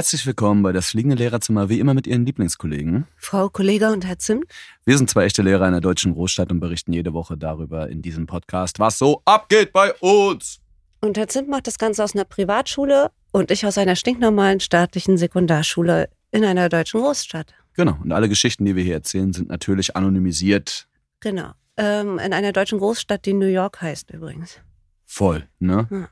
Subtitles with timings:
[0.00, 3.06] Herzlich willkommen bei das fliegende Lehrerzimmer, wie immer mit Ihren Lieblingskollegen.
[3.18, 4.46] Frau Kollege und Herr Zimt.
[4.86, 8.00] Wir sind zwei echte Lehrer in der deutschen Großstadt und berichten jede Woche darüber in
[8.00, 10.60] diesem Podcast, was so abgeht bei uns.
[11.02, 15.18] Und Herr Zimt macht das Ganze aus einer Privatschule und ich aus einer stinknormalen staatlichen
[15.18, 17.52] Sekundarschule in einer deutschen Großstadt.
[17.74, 20.88] Genau, und alle Geschichten, die wir hier erzählen, sind natürlich anonymisiert.
[21.20, 21.50] Genau.
[21.76, 24.60] Ähm, in einer deutschen Großstadt, die New York heißt übrigens.
[25.04, 25.86] Voll, ne?
[25.90, 26.08] Ja.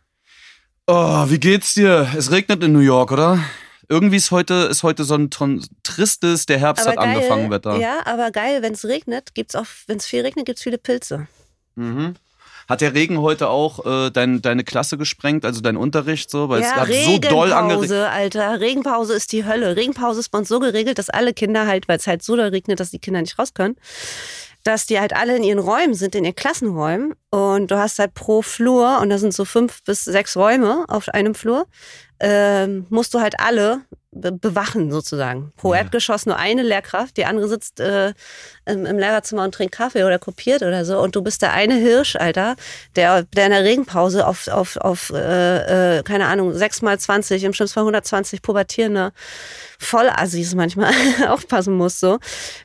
[0.86, 2.06] Oh, wie geht's dir?
[2.14, 3.40] Es regnet in New York, oder?
[3.88, 5.30] Irgendwie ist heute, ist heute so ein
[5.82, 7.76] tristes, der Herbst hat geil, angefangen, Wetter.
[7.78, 10.78] Ja, aber geil, wenn es regnet, gibt's auch, wenn es viel regnet, gibt es viele
[10.78, 11.26] Pilze.
[11.74, 12.14] Mhm.
[12.68, 16.50] Hat der Regen heute auch äh, dein, deine Klasse gesprengt, also dein Unterricht so?
[16.50, 17.50] Weil es ja, hat so doll.
[17.50, 18.60] Regenpause, Alter.
[18.60, 19.74] Regenpause ist die Hölle.
[19.74, 22.48] Regenpause ist bei uns so geregelt, dass alle Kinder halt, weil es halt so doll
[22.48, 23.76] regnet, dass die Kinder nicht raus können,
[24.64, 27.14] dass die halt alle in ihren Räumen sind, in ihren Klassenräumen.
[27.30, 31.08] Und du hast halt pro Flur, und da sind so fünf bis sechs Räume auf
[31.08, 31.66] einem Flur,
[32.20, 33.80] ähm, musst du halt alle
[34.10, 35.52] be bewachen sozusagen.
[35.56, 35.80] Pro Ja.
[35.80, 38.14] Erdgeschoss nur eine Lehrkraft, die andere sitzt äh,
[38.64, 40.98] im, im Lehrerzimmer und trinkt Kaffee oder kopiert oder so.
[40.98, 42.56] Und du bist der eine Hirsch, Alter,
[42.96, 47.44] der, der in der Regenpause auf, auf, auf äh, äh, keine Ahnung, 6 mal 20,
[47.44, 49.12] im schlimmsten Fall 120 Pubertierende
[49.78, 50.92] Vollassis manchmal
[51.28, 52.00] aufpassen muss.
[52.00, 52.18] So.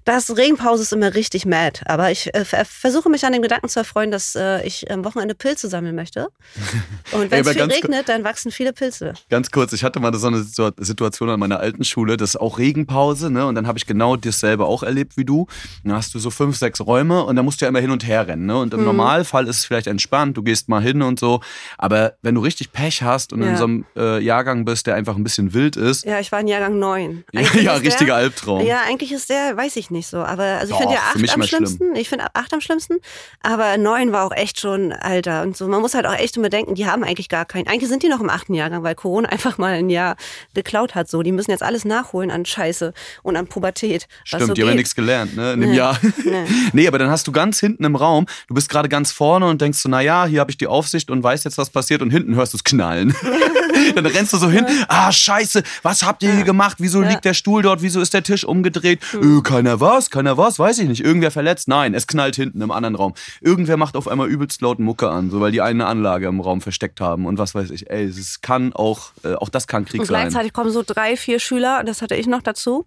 [0.05, 1.81] Das Regenpause ist immer richtig mad.
[1.85, 5.03] Aber ich äh, ver- versuche mich an dem Gedanken zu erfreuen, dass äh, ich am
[5.05, 6.29] Wochenende Pilze sammeln möchte.
[7.11, 9.13] Und wenn es viel regnet, dann wachsen viele Pilze.
[9.29, 12.35] Ganz kurz, ich hatte mal so eine Situ- Situation an meiner alten Schule, das ist
[12.41, 13.45] auch Regenpause, ne?
[13.45, 15.47] Und dann habe ich genau dasselbe auch erlebt wie du.
[15.83, 18.07] Dann hast du so fünf, sechs Räume und dann musst du ja immer hin und
[18.07, 18.57] her rennen, ne?
[18.57, 18.85] Und im Mhm.
[18.87, 21.41] Normalfall ist es vielleicht entspannt, du gehst mal hin und so.
[21.77, 23.57] Aber wenn du richtig Pech hast und in Ja.
[23.57, 26.47] so einem äh, Jahrgang bist, der einfach ein bisschen wild ist, Ja, ich war in
[26.47, 27.23] Jahrgang 9.
[27.33, 28.65] ja, ja richtiger Albtraum.
[28.65, 30.17] Ja, eigentlich ist der, weiß ich nicht so.
[30.19, 31.43] Aber also ich finde ja acht am schlimm.
[31.43, 31.95] schlimmsten.
[31.95, 32.95] Ich finde acht am schlimmsten.
[33.41, 35.41] Aber neun war auch echt schon alter.
[35.43, 37.67] Und so, man muss halt auch echt bedenken, die haben eigentlich gar keinen.
[37.67, 40.15] Eigentlich sind die noch im achten Jahrgang, weil Corona einfach mal ein Jahr
[40.53, 41.09] geklaut hat.
[41.09, 44.07] So, die müssen jetzt alles nachholen an Scheiße und an Pubertät.
[44.23, 45.53] Stimmt, so die haben ja nichts gelernt, ne?
[45.53, 45.77] In dem Nee.
[45.77, 45.97] Jahr.
[46.23, 46.45] Nee.
[46.73, 49.59] nee, aber dann hast du ganz hinten im Raum, du bist gerade ganz vorne und
[49.61, 52.35] denkst so, naja, hier habe ich die Aufsicht und weiß jetzt, was passiert und hinten
[52.35, 53.15] hörst du es knallen.
[53.95, 56.77] dann rennst du so hin, ah, scheiße, was habt ihr hier gemacht?
[56.79, 57.09] Wieso Ja.
[57.09, 57.81] liegt der Stuhl dort?
[57.81, 58.99] Wieso ist der Tisch umgedreht?
[59.13, 60.09] Äh, keiner was?
[60.09, 60.59] Keiner was?
[60.59, 61.03] Weiß ich nicht.
[61.03, 61.67] Irgendwer verletzt?
[61.67, 63.13] Nein, es knallt hinten im anderen Raum.
[63.41, 66.61] Irgendwer macht auf einmal übelst laut Mucke an, so weil die eine Anlage im Raum
[66.61, 67.89] versteckt haben und was weiß ich.
[67.89, 70.21] Ey, es kann auch, äh, auch das kann Krieg Und sein.
[70.21, 72.85] gleichzeitig kommen so drei, vier Schüler, das hatte ich noch dazu,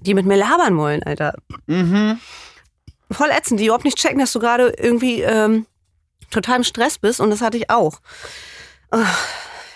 [0.00, 1.34] die mit mir labern wollen, Alter.
[1.66, 2.18] Mhm.
[3.10, 5.66] voll ätzend, die überhaupt nicht checken, dass du gerade irgendwie ähm,
[6.30, 8.00] total im Stress bist und das hatte ich auch.
[8.90, 9.04] Ah,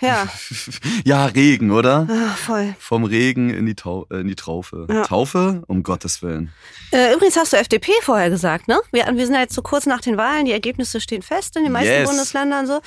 [0.00, 0.28] ja,
[1.04, 2.06] Ja, Regen, oder?
[2.10, 2.74] ah, voll.
[2.78, 4.86] Vom Regen in die, Tau äh, in die Traufe.
[4.90, 5.02] Ja.
[5.02, 5.62] Taufe?
[5.66, 6.52] Um Gottes Willen.
[6.92, 8.80] Äh, übrigens hast du FDP vorher gesagt, ne?
[8.92, 11.62] Wir, wir sind ja jetzt so kurz nach den Wahlen, die Ergebnisse stehen fest in
[11.64, 12.08] den meisten Yes.
[12.08, 12.80] Bundesländern so.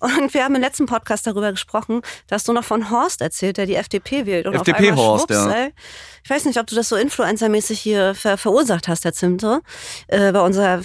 [0.00, 3.56] Und wir haben im letzten Podcast darüber gesprochen, da hast du noch von Horst erzählt,
[3.58, 4.46] der die FDP wählt.
[4.46, 5.52] Und auf FDP einmal Horst, schwupps, ja.
[5.52, 5.72] ey,
[6.24, 9.60] ich weiß nicht, ob du das so influencermäßig hier ver verursacht hast, Herr Zimte,
[10.08, 10.82] äh, bei unserer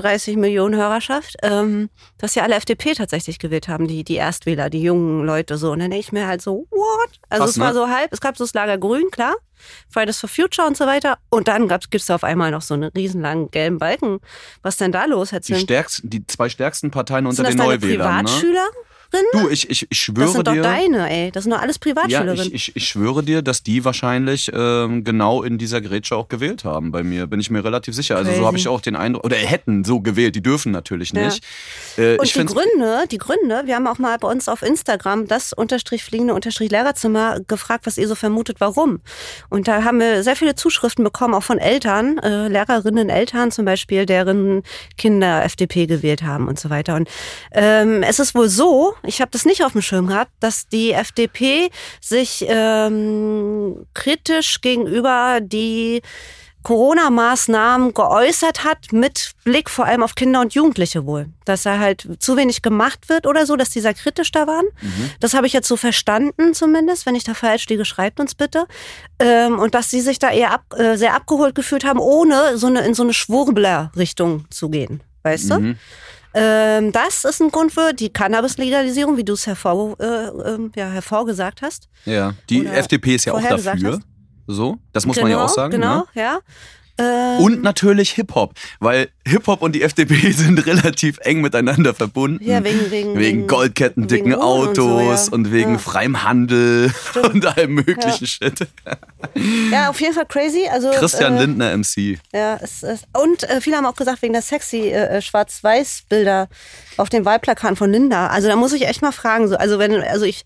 [0.00, 4.82] 35 Millionen Hörerschaft, ähm, dass ja alle FDP tatsächlich gewählt haben, die, die Erstwähler, die
[4.82, 5.72] jungen Leute so.
[5.72, 7.10] Und dann denke ich mir halt so, what?
[7.28, 7.74] Also Krass, es war ne?
[7.74, 9.36] so halb, es gab so das Lager Grün, klar.
[9.88, 11.18] Fridays for Future und so weiter.
[11.28, 14.20] Und dann gibt es da auf einmal noch so einen riesenlangen gelben Balken.
[14.62, 18.16] Was denn da los, Die, stärksten, die zwei stärksten Parteien unter den Neuwählern.
[18.16, 18.22] Ne?
[18.24, 18.66] Privatschüler?
[19.32, 20.62] Du, ich, ich, ich schwöre Das sind doch dir.
[20.62, 21.32] deine, ey.
[21.32, 22.46] Das sind doch alles ja, Privatschülerinnen.
[22.46, 26.64] ich, ich, ich schwöre dir, dass die wahrscheinlich ähm, genau in dieser Grätsche auch gewählt
[26.64, 27.26] haben bei mir.
[27.26, 28.14] Bin ich mir relativ sicher.
[28.16, 28.46] Also so Crazy.
[28.46, 29.24] habe ich auch den Eindruck.
[29.24, 31.24] Oder hätten so gewählt, die dürfen natürlich Ja.
[31.24, 31.44] nicht.
[31.96, 35.26] Äh, Und ich die Gründe, die Gründe, wir haben auch mal bei uns auf Instagram
[35.26, 39.00] das unterstrich fliegende unterstrich Lehrerzimmer gefragt, was ihr so vermutet, warum.
[39.50, 43.64] Und da haben wir sehr viele Zuschriften bekommen, auch von Eltern, äh, Lehrerinnen, Eltern zum
[43.64, 44.62] Beispiel, deren
[44.96, 46.94] Kinder FDP gewählt haben und so weiter.
[46.94, 47.08] Und
[47.52, 50.92] ähm, es ist wohl so, ich habe das nicht auf dem Schirm gehabt, dass die
[50.92, 56.00] FDP sich ähm, kritisch gegenüber die
[56.62, 61.26] Corona-Maßnahmen geäußert hat, mit Blick vor allem auf Kinder und Jugendliche wohl.
[61.44, 64.66] Dass da halt zu wenig gemacht wird oder so, dass die sehr kritisch da waren.
[65.20, 67.06] Das habe ich jetzt so verstanden zumindest.
[67.06, 68.66] Wenn ich da falsch liege, schreibt uns bitte.
[69.18, 72.66] Ähm, und dass sie sich da eher ab, äh, sehr abgeholt gefühlt haben, ohne so
[72.66, 75.02] eine, in so eine Schwurbler-Richtung zu gehen.
[75.22, 75.60] Weißt du?
[75.60, 75.78] Mhm.
[76.32, 80.88] Ähm, das ist ein Grund für die Cannabis-Legalisierung, wie du es hervor, äh, ähm, ja,
[80.88, 81.88] hervorgesagt hast.
[82.04, 84.00] Ja, die Oder FDP ist ja auch dafür.
[84.52, 85.72] So, das muss man ja auch sagen.
[85.72, 86.04] Genau, Ne?
[86.14, 86.38] ja.
[86.98, 92.44] Ähm, Und natürlich Hip-Hop, weil Hip-Hop und die FDP sind relativ eng miteinander verbunden.
[92.44, 95.52] Ja, wegen- wegen- wegen Goldketten, wegen dicken und Autos so, und, ja.
[95.52, 95.78] wegen Ja.
[95.78, 96.92] freiem Handel
[97.32, 98.66] und allem möglichen Shit.
[99.70, 100.68] Ja, auf jeden Fall crazy.
[100.70, 102.18] Also, Christian äh, Lindner MC.
[102.34, 106.48] Ja, es, es, und äh, viele haben auch gesagt, wegen der sexy äh, Schwarz-Weiß-Bilder
[106.98, 108.26] auf den Wahlplakaten von Linda.
[108.26, 109.48] Also da muss ich echt mal fragen.
[109.48, 110.44] So, also wenn, also ich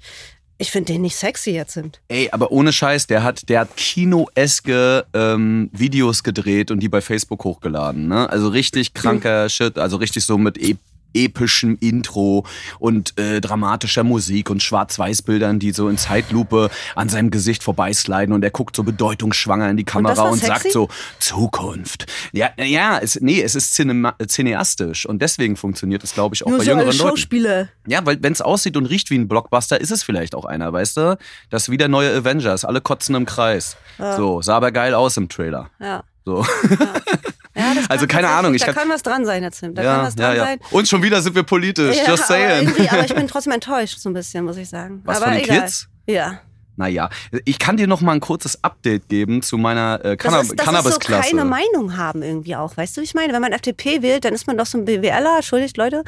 [0.56, 2.00] Ich finde den nicht sexy jetzt sind.
[2.08, 7.00] Ey, aber ohne Scheiß, der hat, der hat kinoeske ähm, Videos gedreht und die bei
[7.00, 8.06] Facebook hochgeladen.
[8.06, 8.30] Ne?
[8.30, 10.76] Also richtig kranker Shit, also richtig so mit e
[11.14, 12.44] epischem Intro
[12.78, 18.42] und äh, dramatischer Musik und Schwarz-Weiß-Bildern, die so in Zeitlupe an seinem Gesicht vorbeisliden und
[18.42, 20.88] er guckt so bedeutungsschwanger in die Kamera und, und sagt so
[21.18, 22.06] Zukunft.
[22.32, 26.50] Ja, ja, es, nee, es ist cinema, cineastisch und deswegen funktioniert es, glaube ich, auch
[26.50, 27.68] Nur bei so jüngeren Leuten.
[27.86, 30.72] Ja, weil wenn es aussieht und riecht wie ein Blockbuster, ist es vielleicht auch einer,
[30.72, 31.18] weißt du?
[31.50, 33.76] Das ist wie der neue Avengers, alle kotzen im Kreis.
[34.16, 35.70] So, sah aber geil aus im Trailer.
[35.80, 36.02] Ja.
[36.24, 36.42] So.
[36.42, 36.76] Ja,
[37.54, 39.78] das Also keine Ahnung, ich Da kann- was dran sein, Herr Zimt.
[39.78, 40.44] Da ja, kann was ja, dran ja.
[40.44, 40.58] sein.
[40.70, 42.66] Und schon wieder sind wir politisch, Ja, just aber, saying.
[42.68, 45.02] irgendwie- aber ich bin trotzdem enttäuscht, so ein bisschen, muss ich sagen.
[45.04, 45.60] Was, aber von den egal.
[45.62, 45.88] Kids?
[46.06, 46.40] Ja.
[46.76, 47.08] Naja,
[47.44, 50.50] ich kann dir noch mal ein kurzes Update geben zu meiner äh, Das Canna ist,
[50.50, 51.30] das ist so Cannabis-Klasse.
[51.30, 52.76] keine Meinung haben irgendwie auch.
[52.76, 53.32] Weißt du, wie ich meine?
[53.32, 56.02] Wenn man FDP wählt, dann ist man doch so ein BWLer, entschuldigt Leute,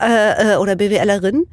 [0.00, 1.44] äh, äh, oder BWLerin.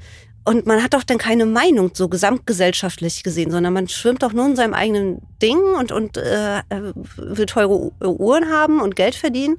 [0.47, 4.45] Und man hat doch dann keine Meinung so gesamtgesellschaftlich gesehen, sondern man schwimmt doch nur
[4.45, 9.15] in seinem eigenen Ding und, und äh, äh, will teure U- Uhren haben und Geld
[9.15, 9.57] verdienen,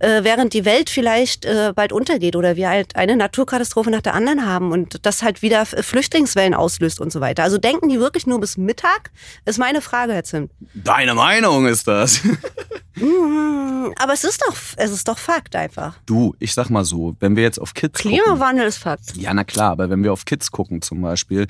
[0.00, 4.14] äh, während die Welt vielleicht äh, bald untergeht oder wir halt eine Naturkatastrophe nach der
[4.14, 7.44] anderen haben und das halt wieder Flüchtlingswellen auslöst und so weiter.
[7.44, 9.12] Also denken die wirklich nur bis Mittag?
[9.44, 10.50] Ist meine Frage, Herr Zimt.
[10.74, 12.20] Deine Meinung ist das.
[12.98, 15.98] Aber es ist doch, es ist doch Fakt einfach.
[16.06, 18.18] Du, ich sag mal so, wenn wir jetzt auf Kids gucken.
[18.18, 19.16] Klimawandel ist Fakt.
[19.16, 21.46] Ja, na klar, aber wenn wir auf Kids gucken zum Beispiel,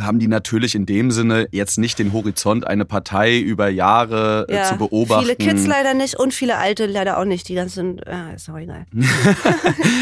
[0.00, 4.62] haben die natürlich in dem Sinne jetzt nicht den Horizont, eine Partei über Jahre äh,
[4.64, 5.24] zu beobachten.
[5.24, 7.48] Viele Kids leider nicht und viele Alte leider auch nicht.
[7.48, 8.86] Die ganzen, äh, ist auch egal.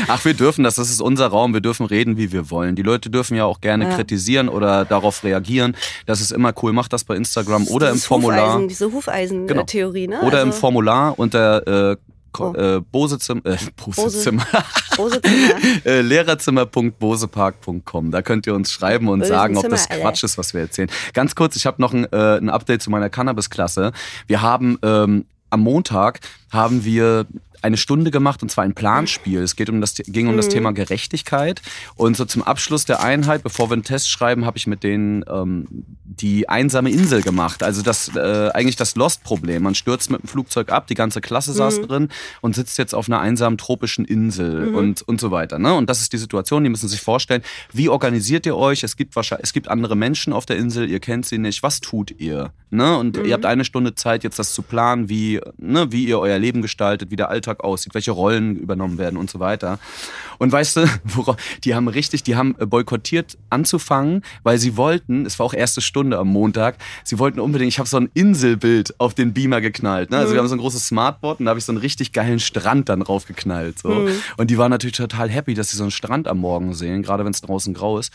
[0.08, 2.76] Ach, wir dürfen das, das ist unser Raum, wir dürfen reden, wie wir wollen.
[2.76, 3.94] Die Leute dürfen ja auch gerne Ja.
[3.96, 5.76] kritisieren oder darauf reagieren.
[6.06, 8.48] Das ist immer cool, macht das bei Instagram oder im Formular.
[8.54, 10.20] Hufeisen, diese Hufeisen-Theorie, ne?
[10.22, 11.96] Oder im Also, Formular unter äh,
[12.38, 12.54] Oh.
[12.54, 14.46] äh, Bosezimmer, äh, Bosezimmer,
[14.96, 15.54] Bosezimmer.
[15.84, 18.10] äh, lehrerzimmer.bosepark.com.
[18.10, 20.62] Da könnt ihr uns schreiben und Bösen sagen, ob das Zimmer, Quatsch ist, was wir
[20.62, 20.90] erzählen.
[21.12, 23.92] Ganz kurz, ich habe noch ein, äh, ein Update zu meiner Cannabis-Klasse.
[24.26, 26.20] Wir haben ähm, am Montag
[26.50, 27.26] haben wir
[27.64, 29.40] eine Stunde gemacht und zwar ein Planspiel.
[29.40, 31.62] Es geht um das, ging um das Thema Gerechtigkeit.
[31.96, 35.24] Und so zum Abschluss der Einheit, bevor wir einen Test schreiben, habe ich mit denen
[35.28, 35.66] ähm,
[36.04, 37.62] die einsame Insel gemacht.
[37.62, 39.62] Also das äh, eigentlich das Lost-Problem.
[39.62, 42.10] Man stürzt mit dem Flugzeug ab, die ganze Klasse saß drin
[42.42, 45.58] und sitzt jetzt auf einer einsamen tropischen Insel und, und so weiter.
[45.58, 45.72] Ne?
[45.74, 47.42] Und das ist die Situation, die müssen sich vorstellen.
[47.72, 48.82] Wie organisiert ihr euch?
[48.82, 51.62] Es gibt wahrscheinlich, es gibt andere Menschen auf der Insel, ihr kennt sie nicht.
[51.62, 52.52] Was tut ihr?
[52.70, 52.98] Ne?
[52.98, 56.38] Und ihr habt eine Stunde Zeit, jetzt das zu planen, wie, ne, wie ihr euer
[56.38, 59.78] Leben gestaltet, wie der Alltag aussieht, welche Rollen übernommen werden und so weiter.
[60.38, 65.26] Und weißt du, wora- die haben richtig, die haben äh, boykottiert anzufangen, weil sie wollten,
[65.26, 68.98] es war auch erste Stunde am Montag, sie wollten unbedingt, ich habe so ein Inselbild
[68.98, 70.10] auf den Beamer geknallt.
[70.10, 70.16] Ne?
[70.16, 72.40] Also wir haben so ein großes Smartboard und da habe ich so einen richtig geilen
[72.40, 73.78] Strand dann draufgeknallt.
[73.78, 73.88] So.
[74.36, 77.24] Und die waren natürlich total happy, dass sie so einen Strand am Morgen sehen, gerade
[77.24, 78.12] wenn es draußen grau ist.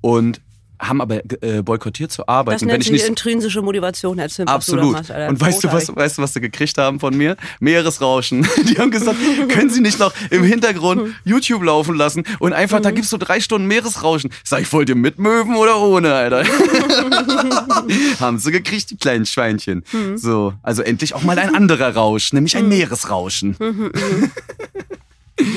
[0.00, 0.40] Und
[0.82, 2.56] haben aber äh, boykottiert zu arbeiten.
[2.56, 4.92] Das Und wenn nennt ich nicht intrinsische Motivation, Herr Zimt, du Absolut.
[4.92, 5.10] machst.
[5.10, 7.36] Und weißt du, was, weißt du, was sie gekriegt haben von mir?
[7.60, 8.46] Meeresrauschen.
[8.68, 9.16] Die haben gesagt,
[9.48, 13.40] können Sie nicht noch im Hintergrund YouTube laufen lassen und einfach, da gibt's so drei
[13.40, 14.30] Stunden Meeresrauschen.
[14.44, 16.44] Sag ich, wollt ihr mit Möwen oder ohne, Alter?
[18.20, 19.84] haben sie gekriegt, die kleinen Schweinchen.
[19.92, 20.18] Mhm.
[20.18, 23.56] So, also endlich auch mal ein anderer Rausch, nämlich ein Meeresrauschen.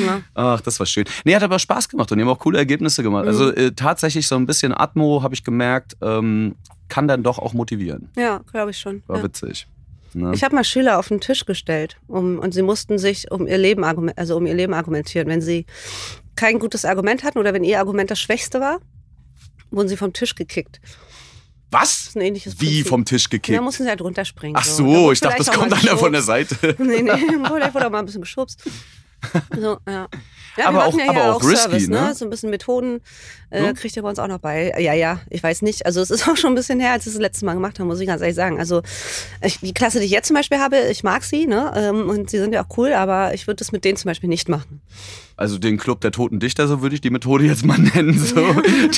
[0.06, 0.22] Ja.
[0.34, 1.06] Ach, das war schön.
[1.24, 3.26] Nee, hat aber Spaß gemacht und die haben auch coole Ergebnisse gemacht.
[3.28, 3.58] Also Mhm.
[3.58, 6.56] äh, tatsächlich so ein bisschen Atmo, habe ich gemerkt, ähm,
[6.88, 8.10] kann dann doch auch motivieren.
[8.18, 9.04] Ja, glaube ich schon.
[9.08, 9.24] War Ja.
[9.24, 9.68] witzig.
[10.14, 10.32] Ne?
[10.34, 13.58] Ich habe mal Schüler auf den Tisch gestellt um, und sie mussten sich um ihr
[13.58, 15.28] Leben also um ihr Leben argumentieren.
[15.28, 15.66] Wenn sie
[16.38, 18.80] kein gutes Argument hatten oder wenn ihr Argument das Schwächste war,
[19.72, 20.80] wurden sie vom Tisch gekickt.
[21.72, 22.08] Das Was?
[22.08, 22.88] ist ein ähnliches Wie Prinzip.
[22.88, 23.62] vom Tisch Da gekickt?
[23.62, 24.56] mussten sie halt runterspringen.
[24.56, 26.22] Ach Da so, wurde ich dachte, das kommt einer von der.
[26.22, 26.56] Seite.
[26.80, 27.10] Nee, nee,
[27.50, 28.62] wurde auch mal ein bisschen geschubst.
[29.56, 30.08] So, ja.
[30.58, 32.14] Ja, Aber wir auch- ja aber auch risky, Service, ne?
[32.16, 33.02] So ein bisschen Methoden
[33.56, 33.74] äh, Ja.
[33.74, 34.74] kriegt ihr bei uns auch noch bei.
[34.80, 35.86] Ja, ja, ich weiß nicht.
[35.86, 37.80] Also es ist auch schon ein bisschen her, als wir es das letzte Mal gemacht
[37.80, 38.60] haben, muss ich ganz ehrlich sagen.
[38.60, 38.82] Also
[39.42, 41.72] ich, die Klasse, die ich jetzt zum Beispiel habe, ich mag sie, ne?
[41.76, 44.30] Ähm, und sie sind ja auch cool, aber ich würde das mit denen zum Beispiel
[44.30, 44.82] nicht machen.
[45.38, 48.18] Also den Club der toten Dichter, so würde ich die Methode jetzt mal nennen.
[48.18, 48.36] So.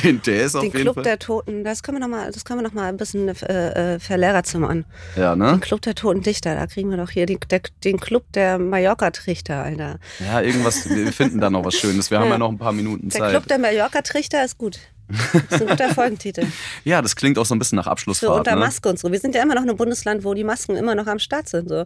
[0.03, 1.03] Den, der ist auf Den jeden Club Fall.
[1.03, 3.95] der Toten, das können wir noch mal, das können wir noch mal ein bisschen äh,
[3.95, 4.85] äh, verlehrerzimmern.
[5.15, 5.57] ja, Den ne?
[5.59, 9.63] Club der Toten Dichter, da kriegen wir doch hier den, der, den Club der Mallorca-Trichter,
[9.63, 9.99] Alter.
[10.19, 12.11] Ja, irgendwas, wir finden da noch was Schönes.
[12.11, 12.33] Wir haben Ja.
[12.33, 13.29] ja noch ein paar Minuten Der Zeit.
[13.31, 14.79] Club der Mallorca-Trichter ist gut.
[15.09, 16.45] Das ist ein guter Folgentitel.
[16.83, 18.39] Ja, das klingt auch so ein bisschen nach So Abschlussfahrt.
[18.39, 18.59] unter ne?
[18.61, 19.09] Maske und so.
[19.11, 21.69] Wir sind ja immer noch ein Bundesland, wo die Masken immer noch am Start sind.
[21.69, 21.85] So.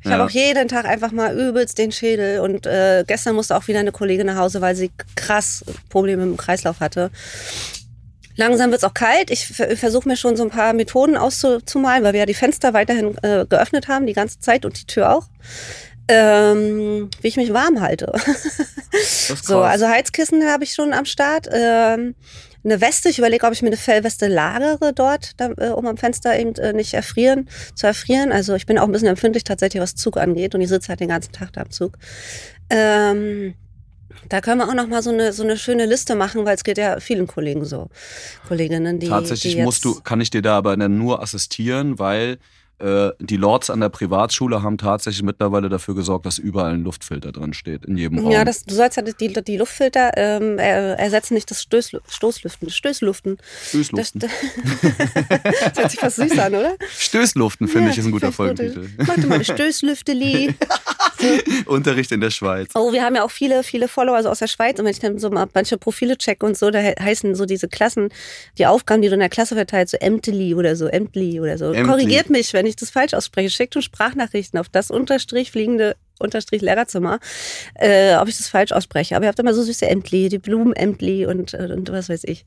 [0.00, 0.12] Ich Ja.
[0.12, 2.40] habe auch jeden Tag einfach mal übelst den Schädel.
[2.40, 6.36] Und äh, gestern musste auch wieder eine Kollegin nach Hause, weil sie krass Probleme im
[6.36, 7.10] Kreislauf hatte.
[8.36, 9.30] Langsam wird's auch kalt.
[9.30, 12.72] Ich ver- versuche mir schon so ein paar Methoden auszumalen, weil wir ja die Fenster
[12.72, 15.26] weiterhin äh, geöffnet haben, die ganze Zeit und die Tür auch.
[16.08, 18.12] Ähm, wie ich mich warm halte.
[19.42, 21.46] So, also Heizkissen habe ich schon am Start.
[21.52, 22.14] Ähm,
[22.64, 23.08] eine Weste.
[23.08, 26.54] Ich überlege, ob ich mir eine Fellweste lagere dort, da, äh, um am Fenster eben
[26.56, 28.32] äh, nicht erfrieren, zu erfrieren.
[28.32, 31.00] Also ich bin auch ein bisschen empfindlich tatsächlich, was Zug angeht und ich sitze halt
[31.00, 31.98] den ganzen Tag da am Zug.
[32.70, 33.54] Ähm,
[34.28, 36.64] da können wir auch noch mal so eine so eine schöne Liste machen, weil es
[36.64, 37.88] geht ja vielen Kollegen so,
[38.46, 42.38] Kolleginnen, die Tatsächlich die musst du, kann ich dir da aber nur assistieren, weil
[42.80, 47.32] äh, die Lords an der Privatschule haben tatsächlich mittlerweile dafür gesorgt, dass überall ein Luftfilter
[47.32, 48.30] drin steht, in jedem Raum.
[48.30, 53.38] Ja, das, du sollst ja die, die Luftfilter ähm, ersetzen, nicht das Stöß, Stoßlüften, Stößluften.
[53.68, 54.20] Stößluften.
[54.20, 54.30] Das,
[55.52, 56.76] das hört sich fast süß an, oder?
[56.98, 58.88] Stößluften, finde ja, ich, ist ein guter Folgentitel.
[58.98, 60.54] Mach du mal Stößlüfteli.
[61.66, 62.70] Unterricht in der Schweiz.
[62.74, 65.00] Oh, wir haben ja auch viele, viele Follower so aus der Schweiz und wenn ich
[65.00, 68.10] dann so mal manche Profile check und so, da heißen so diese Klassen,
[68.58, 71.66] die Aufgaben, die du in der Klasse verteilst, so Emtli oder so, Emtli oder so.
[71.72, 71.84] Emtli.
[71.84, 73.50] Korrigiert mich, wenn ich das falsch ausspreche.
[73.50, 77.18] Schickt uns Sprachnachrichten auf das unterstrich fliegende unterstrich Lehrerzimmer,
[77.74, 79.16] äh, ob ich das falsch ausspreche.
[79.16, 82.44] Aber ihr habt immer so süße Ämtli, die Blumenämtli und, äh, und was weiß ich.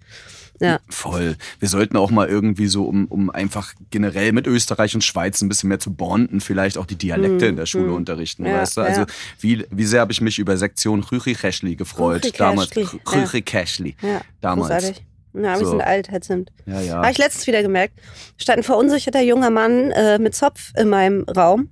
[0.62, 0.80] Ja.
[0.90, 1.38] Voll.
[1.60, 5.50] Wir sollten auch mal irgendwie so, um, um einfach generell mit Österreich und Schweiz ein
[5.50, 7.96] bisschen mehr zu bonden, vielleicht auch die Dialekte hm, in der Schule hm.
[7.96, 8.82] unterrichten, ja, weißt du?
[8.82, 9.08] Also ja.
[9.40, 12.26] wie, wie sehr habe ich mich über Sektion Rüchri-Keschli gefreut.
[12.26, 12.70] Rüchri damals.
[12.76, 13.96] Rüchri-Keschli.
[14.02, 14.22] Ja.
[14.40, 14.70] Damals.
[14.70, 15.06] Großartig.
[15.34, 15.72] Ja, wir so.
[15.72, 16.52] sind alt, halt sind.
[16.66, 16.96] Ja, ja.
[16.98, 17.94] Habe ich letztens wieder gemerkt.
[18.38, 21.70] Stand ein verunsicherter junger Mann äh, mit Zopf in meinem Raum.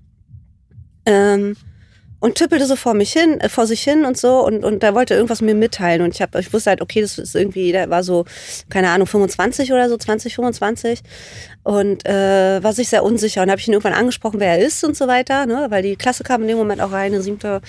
[1.06, 1.56] Ähm,
[2.20, 4.94] und tippelte so vor mich hin, äh, vor sich hin und so und und da
[4.94, 7.90] wollte irgendwas mir mitteilen und ich habe ich wusste halt okay, das ist irgendwie der
[7.90, 8.26] war so
[8.70, 11.02] keine Ahnung 25 oder so 20 25
[11.64, 14.84] und äh, war sich sehr unsicher und habe ich ihn irgendwann angesprochen, wer er ist
[14.84, 17.62] und so weiter, ne, weil die Klasse kam in dem Moment auch rein, eine siebte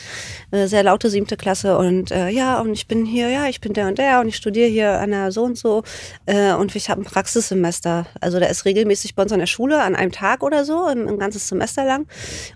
[0.52, 3.73] äh, sehr laute siebte Klasse und äh, ja, und ich bin hier, ja, ich bin
[3.73, 5.83] der und der und ich studiere hier an der so und so
[6.26, 8.07] äh, und ich habe ein Praxissemester.
[8.21, 11.09] Also der ist regelmäßig bei uns an der Schule an einem Tag oder so, ein,
[11.09, 12.07] ein ganzes Semester lang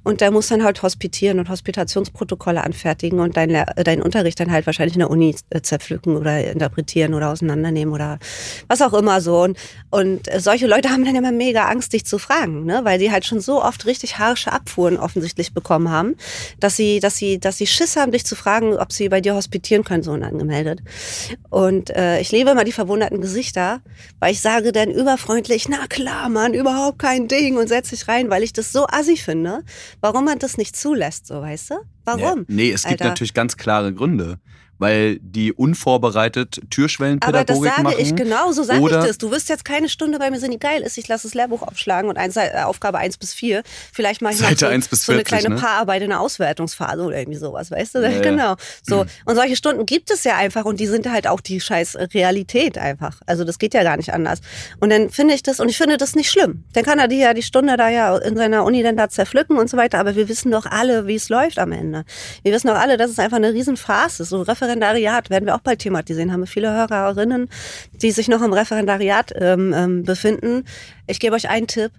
[0.03, 1.49] und der muss dann halt hospitieren und
[1.85, 6.53] Hospitationsprotokolle anfertigen und dein, dein Unterricht dann halt wahrscheinlich in der Uni äh, zerpflücken oder
[6.53, 8.19] interpretieren oder auseinandernehmen oder
[8.69, 9.59] was auch immer so und,
[9.91, 12.81] und solche Leute haben dann immer mega Angst, dich zu fragen, ne?
[12.85, 16.17] weil die halt schon so oft richtig harsche Abfuhren offensichtlich bekommen haben,
[16.61, 19.35] dass sie, dass sie, dass sie Schiss haben, dich zu fragen, ob sie bei dir
[19.35, 20.81] hospitieren können, so unangemeldet.
[21.50, 23.81] Und äh, ich liebe immer die verwunderten Gesichter,
[24.21, 28.31] weil ich sage dann überfreundlich, na klar, Mann, überhaupt kein Ding und setz dich rein,
[28.31, 29.62] weil ich das so assi finde,
[30.00, 31.74] warum man das nicht zulässt, so weißt du?
[32.04, 32.40] Warum?
[32.40, 33.04] Ja, nee, es gibt Alter?
[33.11, 34.38] natürlich ganz klare Gründe
[34.85, 37.57] weil die unvorbereitet Türschwellenpädagogik machen.
[37.59, 37.97] Aber das sage machen.
[37.99, 39.17] ich genau, so sage ich das.
[39.17, 40.99] Du wirst jetzt keine Stunde bei mir sind, die geil ist.
[40.99, 43.62] Ich lasse das Lehrbuch aufschlagen und eins, äh, Aufgabe 1 bis 4.
[43.95, 45.61] Vielleicht mache ich Seite so, 1 bis 40, so eine kleine ne?
[45.61, 47.99] Paararbeit in der Auswertungsphase oder irgendwie sowas, weißt du?
[48.00, 48.57] Ja, genau.
[48.83, 49.05] So.
[49.05, 49.11] Mhm.
[49.25, 52.76] Und solche Stunden gibt es ja einfach und die sind halt auch die scheiß Realität
[52.76, 53.23] einfach.
[53.25, 54.41] Also das geht ja gar nicht anders.
[54.81, 56.64] Und dann finde ich das, und ich finde das nicht schlimm.
[56.75, 59.57] Dann kann er die ja die Stunde da ja in seiner Uni dann da zerpflücken
[59.57, 59.99] und so weiter.
[59.99, 62.05] Aber wir wissen doch alle, wie es läuft am Ende.
[62.43, 64.29] Wir wissen doch alle, dass es einfach eine Riesenfarce ist.
[64.29, 66.33] So Referendariat werden wir auch bald thematisieren.
[66.33, 67.49] Haben wir viele Hörerinnen,
[68.02, 70.64] die sich noch im Referendariat ähm, ähm, befinden.
[71.07, 71.93] Ich gebe euch einen Tipp.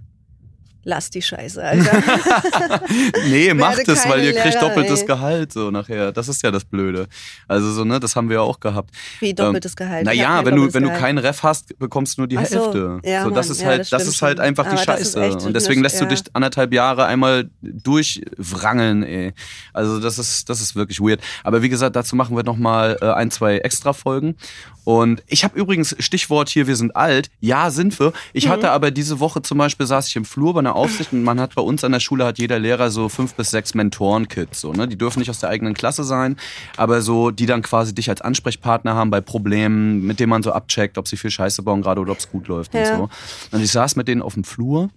[0.88, 2.02] Lasst die Scheiße, Alter.
[3.28, 5.08] nee, macht es, weil ihr Lehrer, kriegt doppeltes ey.
[5.08, 6.12] Gehalt so nachher.
[6.12, 7.08] Das ist ja das Blöde.
[7.48, 8.92] Also so, ne, das haben wir ja auch gehabt.
[9.20, 10.06] Wie doppeltes Gehalt?
[10.06, 13.00] Naja, wenn du, wenn du keinen Ref hast, bekommst du nur die Ach so, Hälfte.
[13.04, 14.86] ja, so, das Mann, ist ja, halt, das das, stimmt ist halt einfach die Aber
[14.86, 15.48] das ist Scheiße.
[15.48, 16.10] Und deswegen lässt du ja.
[16.12, 19.34] dich anderthalb Jahre einmal durchwrangeln, ey.
[19.74, 21.20] Also das ist, das ist wirklich weird.
[21.44, 24.36] Aber wie gesagt, dazu machen wir nochmal äh, ein, zwei extra Folgen.
[24.84, 27.32] Und ich habe übrigens Stichwort hier, wir sind alt.
[27.40, 28.14] Ja, sind wir.
[28.34, 28.50] Ich Mhm.
[28.52, 31.40] hatte aber diese Woche zum Beispiel saß ich im Flur bei einer Aufsicht und man
[31.40, 34.62] hat bei uns an der Schule hat jeder Lehrer so fünf bis sechs Mentoren-Kids.
[34.62, 34.88] So, ne?
[34.88, 36.36] Die dürfen nicht aus der eigenen Klasse sein,
[36.78, 40.52] aber so, die dann quasi dich als Ansprechpartner haben bei Problemen, mit denen man so
[40.52, 42.82] abcheckt, ob sie viel Scheiße bauen gerade oder ob es gut läuft Ja.
[42.82, 43.10] und
[43.52, 43.58] so.
[43.58, 44.90] Und ich saß mit denen auf dem Flur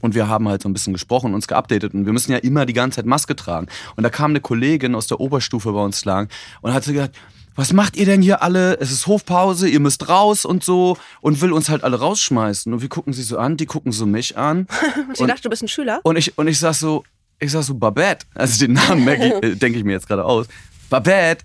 [0.00, 2.64] und wir haben halt so ein bisschen gesprochen, uns geupdatet und wir müssen ja immer
[2.66, 3.66] die ganze Zeit Maske tragen.
[3.96, 6.28] Und da kam eine Kollegin aus der Oberstufe bei uns lang
[6.62, 7.16] und hat so gesagt,
[7.60, 8.80] was macht ihr denn hier alle?
[8.80, 12.72] Es ist Hofpause, ihr müsst raus und so und will uns halt alle rausschmeißen.
[12.72, 14.66] Und wir gucken sie so an, die gucken so mich an.
[15.08, 16.00] Und sie dachte, du bist ein Schüler?
[16.02, 17.04] Und ich, und ich sag so,
[17.38, 20.46] ich sag so, Babette, also den Namen äh, denke ich mir jetzt gerade aus.
[20.88, 21.44] Babette,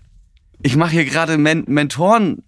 [0.62, 2.44] ich mache hier gerade Men Mentorensitzung.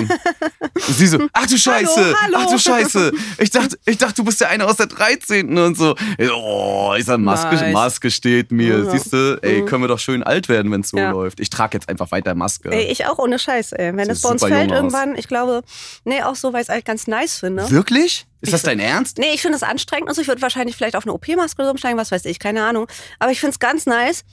[0.00, 0.10] Und
[0.88, 2.36] sie so, ach du Scheiße, Hallo, hallo.
[2.40, 3.12] ach du Scheiße.
[3.38, 5.56] Ich dachte, ich dachte, du bist der eine aus der 13.
[5.58, 5.94] und so.
[6.18, 7.72] Ich so, Oh, ich sag, Maske, Nice.
[7.72, 8.78] Maske steht mir.
[8.84, 8.90] Ja.
[8.90, 9.66] Siehst du, ey, Mhm.
[9.66, 11.10] können wir doch schön alt werden, wenn es so Ja.
[11.10, 11.40] läuft.
[11.40, 12.70] Ich trage jetzt einfach weiter Maske.
[12.70, 13.96] Ey, ich auch ohne Scheiß, ey.
[13.96, 14.76] Wenn es bei uns fällt jung aus.
[14.76, 15.62] irgendwann, ich glaube,
[16.04, 17.70] nee, auch so, weil ich es eigentlich ganz nice finde.
[17.70, 18.26] Wirklich?
[18.42, 19.18] Ist das so- dein Ernst?
[19.18, 20.08] Nee, ich finde es anstrengend.
[20.08, 22.86] Also ich würde wahrscheinlich vielleicht auf eine OP-Maske so umsteigen, was weiß ich, keine Ahnung.
[23.18, 24.24] Aber ich finde es ganz nice,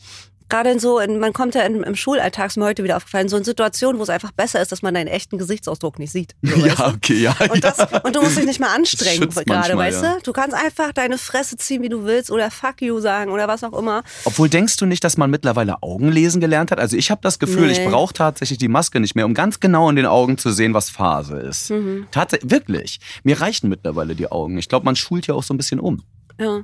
[0.50, 3.30] gerade in so, in, man kommt ja in, im Schulalltag, ist mir heute wieder aufgefallen,
[3.30, 6.36] so in Situationen, wo es einfach besser ist, dass man deinen echten Gesichtsausdruck nicht sieht.
[6.42, 6.84] So, weißt du?
[6.84, 7.36] Ja, okay, ja.
[7.40, 7.72] Und, ja.
[7.72, 10.16] das, und du musst dich nicht mal anstrengen, gerade, weißt ja.
[10.16, 10.22] du?
[10.24, 13.64] Du kannst einfach deine Fresse ziehen, wie du willst, oder fuck you sagen oder was
[13.64, 14.04] auch immer.
[14.26, 16.80] Obwohl denkst du nicht, dass man mittlerweile Augen lesen gelernt hat?
[16.80, 17.90] Also ich habe das Gefühl, ich Nee.
[17.90, 20.90] brauche tatsächlich die Maske nicht mehr, um ganz genau in den Augen zu sehen, was
[20.90, 21.70] Phase ist.
[21.70, 22.08] Mhm.
[22.12, 23.00] Tatsächlich, wirklich.
[23.24, 24.58] Mir reichen mittlerweile die Augen.
[24.58, 26.04] Ich glaube, man schult ja auch so ein bisschen um.
[26.40, 26.64] Ja.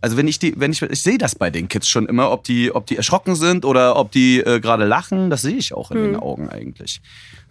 [0.00, 2.44] Also wenn ich die, wenn ich, ich sehe das bei den Kids schon immer, ob
[2.44, 5.90] die, ob die erschrocken sind oder ob die äh, gerade lachen, das sehe ich auch
[5.90, 6.04] in Hm.
[6.04, 7.00] den Augen eigentlich.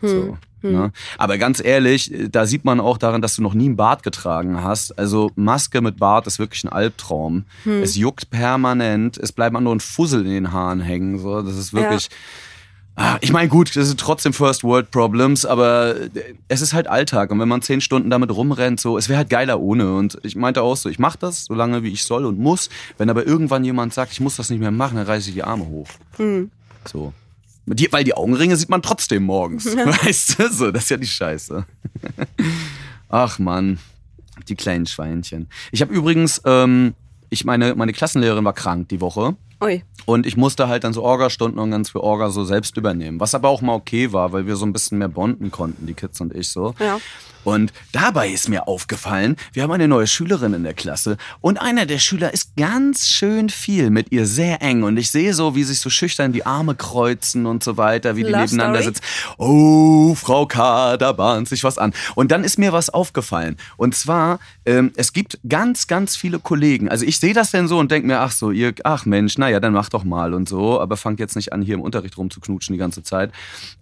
[0.02, 0.92] So, ne?
[1.18, 4.62] Aber ganz ehrlich, da sieht man auch daran, dass du noch nie einen Bart getragen
[4.64, 4.98] hast.
[5.00, 7.46] Also Maske mit Bart ist wirklich ein Albtraum.
[7.64, 7.82] Hm.
[7.82, 11.18] Es juckt permanent, es bleibt nur ein Fussel in den Haaren hängen.
[11.18, 12.10] So, das ist wirklich.
[12.12, 12.16] Ah,
[13.20, 16.10] Ich meine, gut, das sind trotzdem First World Problems, aber äh,
[16.48, 17.30] es ist halt Alltag.
[17.30, 19.94] Und wenn man zehn Stunden damit rumrennt, so, es wäre halt geiler ohne.
[19.94, 22.70] Und ich meinte auch so, ich mache das so lange, wie ich soll und muss.
[22.98, 25.44] Wenn aber irgendwann jemand sagt, ich muss das nicht mehr machen, dann reiße ich die
[25.44, 25.88] Arme hoch.
[26.86, 27.14] So.
[27.66, 29.66] Die, weil die Augenringe sieht man trotzdem morgens.
[29.76, 30.50] Weißt du?
[30.50, 31.66] So, das ist ja die Scheiße.
[33.10, 33.80] Ach Mann,
[34.48, 35.48] die kleinen Schweinchen.
[35.72, 36.94] Ich habe übrigens, ähm,
[37.30, 39.36] ich meine, meine Klassenlehrerin war krank die Woche.
[39.62, 39.84] Ui.
[40.06, 43.20] Und ich musste halt dann so Orga-Stunden und ganz viel Orga so selbst übernehmen.
[43.20, 45.94] Was aber auch mal okay war, weil wir so ein bisschen mehr bonden konnten, die
[45.94, 46.76] Kids und ich so.
[46.80, 47.00] Ja.
[47.46, 51.86] Und dabei ist mir aufgefallen, wir haben eine neue Schülerin in der Klasse und einer
[51.86, 55.64] der Schüler ist ganz schön viel mit ihr sehr eng und ich sehe so, wie
[55.64, 58.96] sich so schüchtern die Arme kreuzen und so weiter, wie die Love nebeneinander Story?
[58.96, 59.04] sitzen.
[59.38, 61.94] Oh, Frau K., da bahnt sich was an.
[62.16, 63.58] Und dann ist mir was aufgefallen.
[63.78, 66.90] Und zwar, ähm, es gibt ganz, ganz viele Kollegen.
[66.90, 69.60] Also ich sehe das denn so und denke mir, ach so, ihr, ach Mensch, naja,
[69.60, 70.80] dann mach doch mal und so.
[70.80, 73.32] Aber fangt jetzt nicht an, hier im Unterricht rumzuknutschen die ganze Zeit.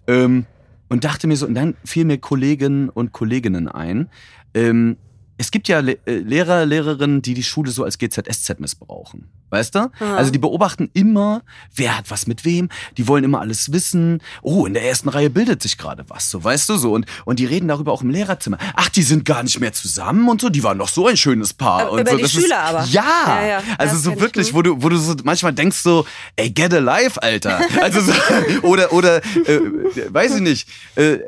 [0.06, 0.44] Ähm,
[0.90, 4.10] und dachte mir so, und dann fiel mir Kollegen und Kolleginnen ein.
[4.52, 4.98] Ähm,
[5.36, 9.28] es gibt ja Le äh, Lehrer, Lehrerinnen, die die Schule so als GZSZ missbrauchen.
[9.50, 9.90] Weißt du?
[10.00, 11.42] Also die beobachten immer,
[11.76, 14.20] wer hat was mit wem, die wollen immer alles wissen.
[14.42, 16.92] Oh, in der ersten Reihe bildet sich gerade was, so weißt du so.
[16.92, 18.58] Und, und die reden darüber auch im Lehrerzimmer.
[18.74, 21.54] Ach, die sind gar nicht mehr zusammen und so, die waren doch so ein schönes
[21.54, 21.82] Paar.
[21.82, 22.16] Aber und über so.
[22.16, 22.84] die Das Schüler ist, aber.
[22.86, 26.50] Ja, Ja, ja, also so wirklich, wo du, wo du so manchmal denkst so, ey,
[26.50, 27.60] get alive, Alter.
[27.80, 28.12] Also so,
[28.62, 29.60] oder, oder, äh,
[30.10, 31.18] weiß ich nicht, äh,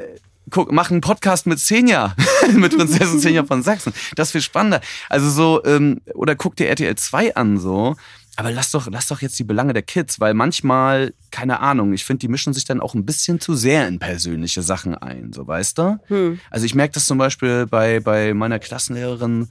[0.50, 2.14] guck, mach einen Podcast mit Senja,
[2.54, 3.92] mit Prinzessin Senja von Sachsen.
[4.14, 4.80] Das ist viel spannender.
[5.08, 7.96] Also so, ähm, oder guck dir RTL 2 an, so.
[8.38, 12.04] Aber lass doch, lass doch jetzt die Belange der Kids, weil manchmal, keine Ahnung, ich
[12.04, 15.46] finde, die mischen sich dann auch ein bisschen zu sehr in persönliche Sachen ein, so
[15.46, 15.98] weißt du?
[16.50, 19.48] Also ich merke das zum Beispiel bei, bei meiner Klassenlehrerin,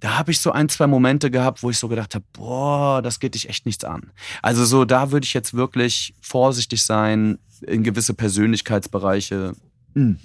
[0.00, 3.20] da habe ich so ein, zwei Momente gehabt, wo ich so gedacht habe, boah, das
[3.20, 4.12] geht dich echt nichts an.
[4.42, 9.54] Also so, da würde ich jetzt wirklich vorsichtig sein in gewisse Persönlichkeitsbereiche.
[9.94, 10.18] Hm.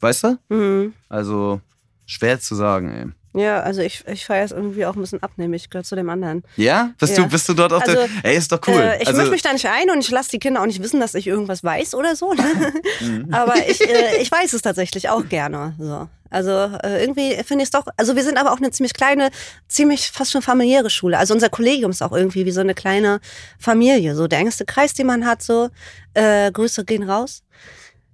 [0.00, 0.38] Weißt du?
[0.48, 0.94] Mhm.
[1.08, 1.60] Also
[2.06, 3.06] schwer zu sagen, ey.
[3.40, 6.42] Ja, also ich, ich feiere es irgendwie auch ein bisschen abnehmig, gehört zu dem anderen.
[6.56, 6.92] Ja?
[6.98, 7.24] Bist, Ja.
[7.24, 8.08] Du, bist du dort auf Also, der.
[8.22, 8.80] Ey, ist doch cool.
[8.80, 10.82] Äh, ich also, mische mich da nicht ein und ich lasse die Kinder auch nicht
[10.82, 12.32] wissen, dass ich irgendwas weiß oder so.
[12.32, 12.44] Ne?
[13.00, 13.28] Mhm.
[13.32, 15.74] aber ich, äh, ich weiß es tatsächlich auch gerne.
[15.78, 16.08] So.
[16.30, 19.30] Also äh, irgendwie finde ich es doch, also wir sind aber auch eine ziemlich kleine,
[19.68, 21.18] ziemlich fast schon familiäre Schule.
[21.18, 23.20] Also unser Kollegium ist auch irgendwie wie so eine kleine
[23.58, 24.16] Familie.
[24.16, 25.68] So der engste Kreis, den man hat, so
[26.14, 27.42] äh, Grüße gehen raus.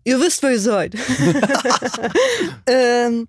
[0.05, 0.95] Ihr wisst, wer ihr seid.
[2.67, 3.27] ähm,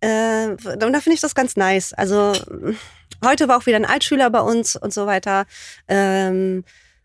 [0.00, 1.92] äh, und da finde ich das ganz nice.
[1.92, 2.32] Also
[3.24, 5.46] heute war auch wieder ein Altschüler bei uns und so weiter.
[5.86, 6.64] Ähm,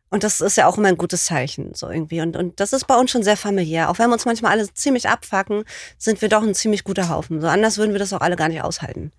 [0.10, 2.22] und das ist ja auch immer ein gutes Zeichen, so irgendwie.
[2.22, 3.90] Und, und das ist bei uns schon sehr familiär.
[3.90, 5.64] Auch wenn wir uns manchmal alle ziemlich abfacken,
[5.98, 7.42] sind wir doch ein ziemlich guter Haufen.
[7.42, 9.12] So anders würden wir das auch alle gar nicht aushalten.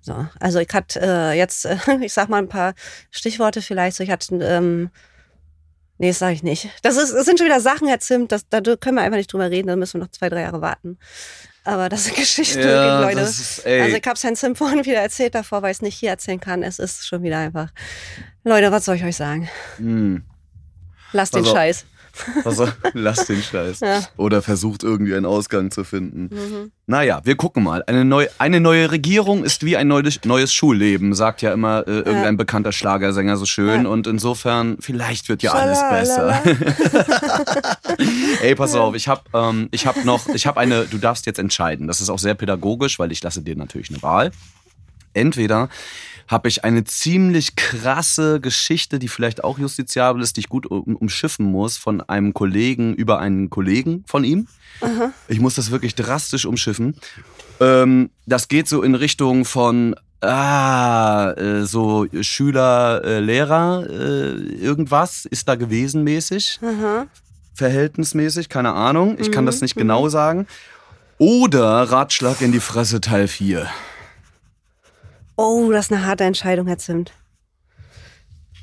[0.00, 2.74] So, also ich hatte äh, jetzt, äh, ich sag mal ein paar
[3.12, 3.96] Stichworte vielleicht.
[3.96, 4.90] So, ich hatte, ähm,
[5.98, 6.68] nee, das sage ich nicht.
[6.82, 9.32] Das, ist, das sind schon wieder Sachen, Herr Zimt, das, da können wir einfach nicht
[9.32, 9.68] drüber reden.
[9.68, 10.98] Da müssen wir noch zwei, drei Jahre warten.
[11.64, 13.16] Aber das sind Geschichten, Ja, Leute.
[13.20, 15.96] das ist- also ich habe Herrn Zimt vorhin wieder erzählt davor, weil ich es nicht
[15.98, 16.62] hier erzählen kann.
[16.62, 17.70] Es ist schon wieder einfach.
[18.44, 19.48] Leute, was soll ich euch sagen?
[19.76, 20.24] Hm.
[21.12, 21.84] Lasst den Also- Scheiß.
[22.44, 23.80] Also, lass den Scheiß.
[23.80, 23.98] Ja.
[23.98, 24.04] Mhm.
[24.16, 26.70] Oder versucht irgendwie einen Ausgang zu finden.
[26.86, 27.82] Naja, wir gucken mal.
[27.86, 31.90] Eine neue, eine neue Regierung ist wie ein neues, neues Schulleben, sagt ja immer äh,
[31.90, 33.84] irgendein bekannter Schlagersänger so schön.
[33.84, 33.88] Ja.
[33.88, 36.40] Und insofern, vielleicht wird ja alles Schalalala.
[36.40, 37.78] besser.
[38.42, 41.38] Ey, pass auf, ich habe ähm, ich hab noch, ich habe eine, du darfst jetzt
[41.38, 41.86] entscheiden.
[41.86, 44.32] Das ist auch sehr pädagogisch, weil ich lasse dir natürlich eine Wahl.
[45.14, 45.68] Entweder
[46.32, 50.96] habe ich eine ziemlich krasse Geschichte, die vielleicht auch justiziabel ist, die ich gut um,
[50.96, 54.48] umschiffen muss von einem Kollegen über einen Kollegen von ihm.
[55.28, 56.96] Ich muss das wirklich drastisch umschiffen.
[57.60, 65.26] Ähm, das geht so in Richtung von ah, äh, so Schüler, äh, Lehrer, äh, irgendwas
[65.26, 67.06] ist da gewesen mäßig, Aha.
[67.54, 69.16] verhältnismäßig, keine Ahnung.
[69.20, 70.46] Ich kann das nicht genau sagen.
[71.18, 73.68] Oder Ratschlag in die Fresse Teil 4.
[75.42, 77.10] Oh, das ist eine harte Entscheidung, Herr Zimt.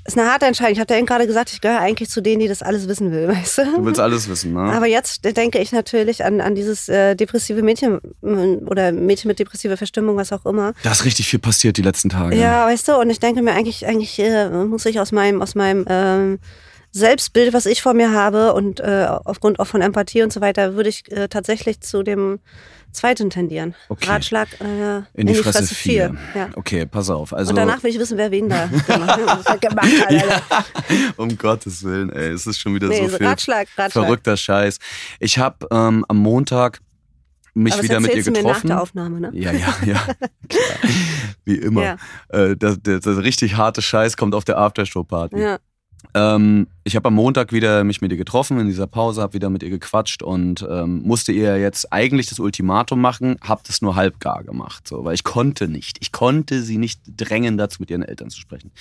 [0.05, 0.71] ist eine harte Entscheidung.
[0.71, 3.27] Ich habe eben gerade gesagt, ich gehöre eigentlich zu denen, die das alles wissen will,
[3.35, 3.65] weißt du?
[3.75, 4.61] Du willst alles wissen, ne?
[4.61, 9.75] Aber jetzt denke ich natürlich an, an dieses äh, depressive Mädchen oder Mädchen mit depressiver
[9.75, 10.73] Verstimmung, was auch immer.
[10.83, 12.37] Da ist richtig viel passiert die letzten Tage.
[12.37, 15.55] Ja, weißt du, und ich denke mir eigentlich, eigentlich äh, muss ich aus meinem, aus
[15.55, 16.39] meinem ähm,
[16.91, 20.75] Selbstbild, was ich vor mir habe und äh, aufgrund auch von Empathie und so weiter,
[20.75, 22.39] würde ich äh, tatsächlich zu dem
[22.91, 23.75] zweiten tendieren.
[23.89, 24.09] Okay.
[24.09, 26.15] Ratschlag äh, in, die in die Fresse, Fresse vier.
[26.35, 26.49] Ja.
[26.55, 27.33] Okay, pass auf.
[27.33, 28.67] Also und danach will ich wissen, wer wen da
[29.61, 30.11] gemacht hat.
[30.11, 30.41] ja,
[31.17, 33.91] um Gottes Willen, ey, es ist schon wieder nee, so viel Ratschlag, Ratschlag.
[33.91, 34.79] verrückter Scheiß.
[35.19, 36.79] Ich habe ähm, am Montag
[37.53, 38.43] mich Aber wieder mit ihr getroffen.
[38.43, 39.31] Mir nach der Aufnahme, ne?
[39.33, 40.07] Ja, ja, ja.
[41.45, 41.83] Wie immer.
[41.83, 41.97] Ja.
[42.29, 45.39] Äh, der, der, der, richtig harte Scheiß kommt auf der Aftershow-Party.
[45.39, 45.59] Ja.
[46.13, 49.49] Ähm, ich habe am Montag wieder mich mit ihr getroffen in dieser Pause, habe wieder
[49.49, 53.95] mit ihr gequatscht und ähm, musste ihr jetzt eigentlich das Ultimatum machen, habe das nur
[53.95, 55.97] halbgar gemacht, so, weil ich konnte nicht.
[56.01, 58.71] Ich konnte sie nicht drängen, dazu mit ihren Eltern zu sprechen.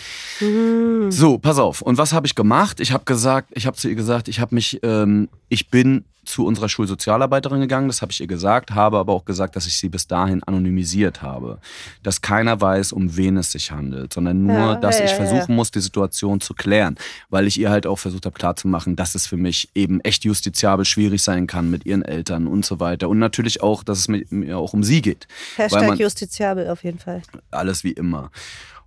[0.41, 1.11] Mhm.
[1.11, 1.83] So, pass auf.
[1.83, 2.81] Und was habe ich gemacht?
[2.81, 6.47] Ich habe gesagt, ich habe zu ihr gesagt, ich habe mich, ähm, ich bin zu
[6.47, 9.89] unserer Schulsozialarbeiterin gegangen, das habe ich ihr gesagt, habe aber auch gesagt, dass ich sie
[9.89, 11.59] bis dahin anonymisiert habe.
[12.03, 15.17] Dass keiner weiß, um wen es sich handelt, sondern nur, ja, dass ja, ich ja,
[15.17, 16.97] versuchen muss, die Situation zu klären.
[17.31, 20.85] Weil ich ihr halt auch versucht habe klarzumachen, dass es für mich eben echt justiziabel
[20.85, 23.09] schwierig sein kann mit ihren Eltern und so weiter.
[23.09, 25.27] Und natürlich auch, dass es mir auch um sie geht.
[25.57, 27.23] Hashtag justiziabel auf jeden Fall.
[27.51, 28.31] Alles wie immer.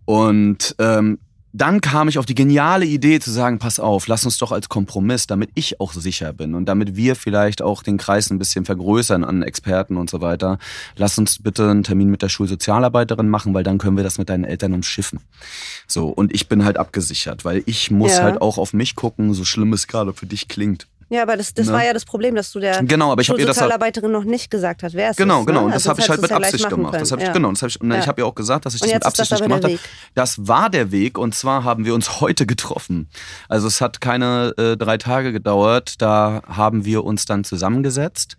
[0.06, 1.19] Und ähm,
[1.54, 4.70] dann kam ich auf die geniale Idee zu sagen, pass auf, lass uns doch als
[4.70, 8.64] Kompromiss, damit ich auch sicher bin und damit wir vielleicht auch den Kreis ein bisschen
[8.66, 10.60] vergrößern an Experten und so weiter,
[10.96, 14.30] lass uns bitte einen Termin mit der Schulsozialarbeiterin machen, weil dann können wir das mit
[14.30, 15.20] deinen Eltern umschiffen.
[15.88, 18.24] So, und ich bin halt abgesichert, weil ich muss ja.
[18.24, 20.88] halt auch auf mich gucken, so schlimm es gerade für dich klingt.
[21.12, 21.74] Ja, aber das, das ne?
[21.74, 24.93] war ja das Problem, dass du der genau, aber ich Sozialarbeiterin noch nicht gesagt hast,
[24.93, 25.60] wer es Genau, ist, genau.
[25.60, 25.65] Ne?
[25.65, 26.93] Und das also habe ich halt mit Absicht gemacht.
[26.93, 27.34] Das hab ich, ja.
[27.34, 28.00] Genau, das hab ich, und ja.
[28.00, 29.78] ich habe ja auch gesagt, dass ich das mit Absicht das gemacht habe.
[30.15, 33.10] Das war der Weg und zwar haben wir uns heute getroffen.
[33.50, 36.02] Also es hat keine äh, drei Tage gedauert.
[36.02, 38.38] Da haben wir uns dann zusammengesetzt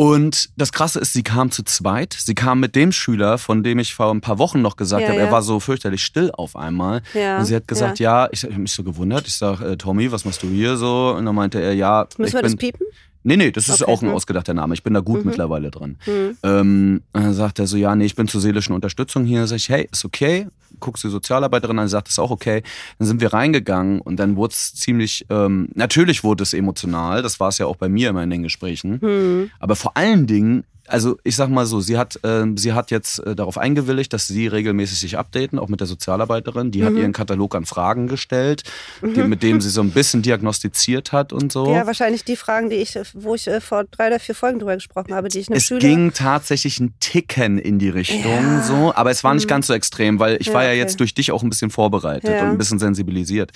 [0.00, 2.12] und das Krasse ist, sie kam zu zweit.
[2.16, 5.08] Sie kam mit dem Schüler, von dem ich vor ein paar Wochen noch gesagt ja,
[5.08, 5.26] habe, ja.
[5.26, 7.02] er war so fürchterlich still auf einmal.
[7.14, 9.26] Ja, und sie hat gesagt, ja, ich, ich habe mich so gewundert.
[9.26, 11.16] Ich sage, äh, Tommy, was machst du hier so?
[11.16, 12.06] Und dann meinte er, ja.
[12.16, 12.86] Müssen wir bin, das piepen?
[13.22, 13.90] Nee, nee, das ist okay.
[13.90, 14.74] auch ein ausgedachter Name.
[14.74, 15.30] Ich bin da gut mhm.
[15.30, 15.98] mittlerweile drin.
[16.06, 16.36] Mhm.
[16.42, 19.40] Ähm, dann sagt er so, ja, nee, ich bin zur seelischen Unterstützung hier.
[19.40, 20.46] Dann sag ich, hey, ist okay.
[20.80, 22.62] Guckst die Sozialarbeiterin an, sagt, ist auch okay.
[22.98, 27.22] Dann sind wir reingegangen und dann wurde es ziemlich, ähm, natürlich wurde es emotional.
[27.22, 28.98] Das war es ja auch bei mir immer in den Gesprächen.
[29.00, 29.50] Mhm.
[29.58, 33.18] Aber vor allen Dingen also ich sag mal so, sie hat, äh, sie hat jetzt
[33.20, 36.70] äh, darauf eingewilligt, dass sie regelmäßig sich updaten, auch mit der Sozialarbeiterin.
[36.70, 36.86] Die mhm.
[36.86, 38.62] hat ihren Katalog an Fragen gestellt,
[39.00, 39.14] mhm.
[39.14, 41.72] die, mit dem sie so ein bisschen diagnostiziert hat und so.
[41.72, 44.74] Ja, wahrscheinlich die Fragen, die ich, wo ich äh, vor drei oder vier Folgen drüber
[44.74, 48.62] gesprochen habe, die ich einem Es Schüler ging tatsächlich ein Ticken in die Richtung, ja.
[48.62, 49.50] so, aber es war nicht mhm.
[49.50, 50.78] ganz so extrem, weil ich ja, war ja okay.
[50.78, 52.42] jetzt durch dich auch ein bisschen vorbereitet ja.
[52.42, 53.52] und ein bisschen sensibilisiert.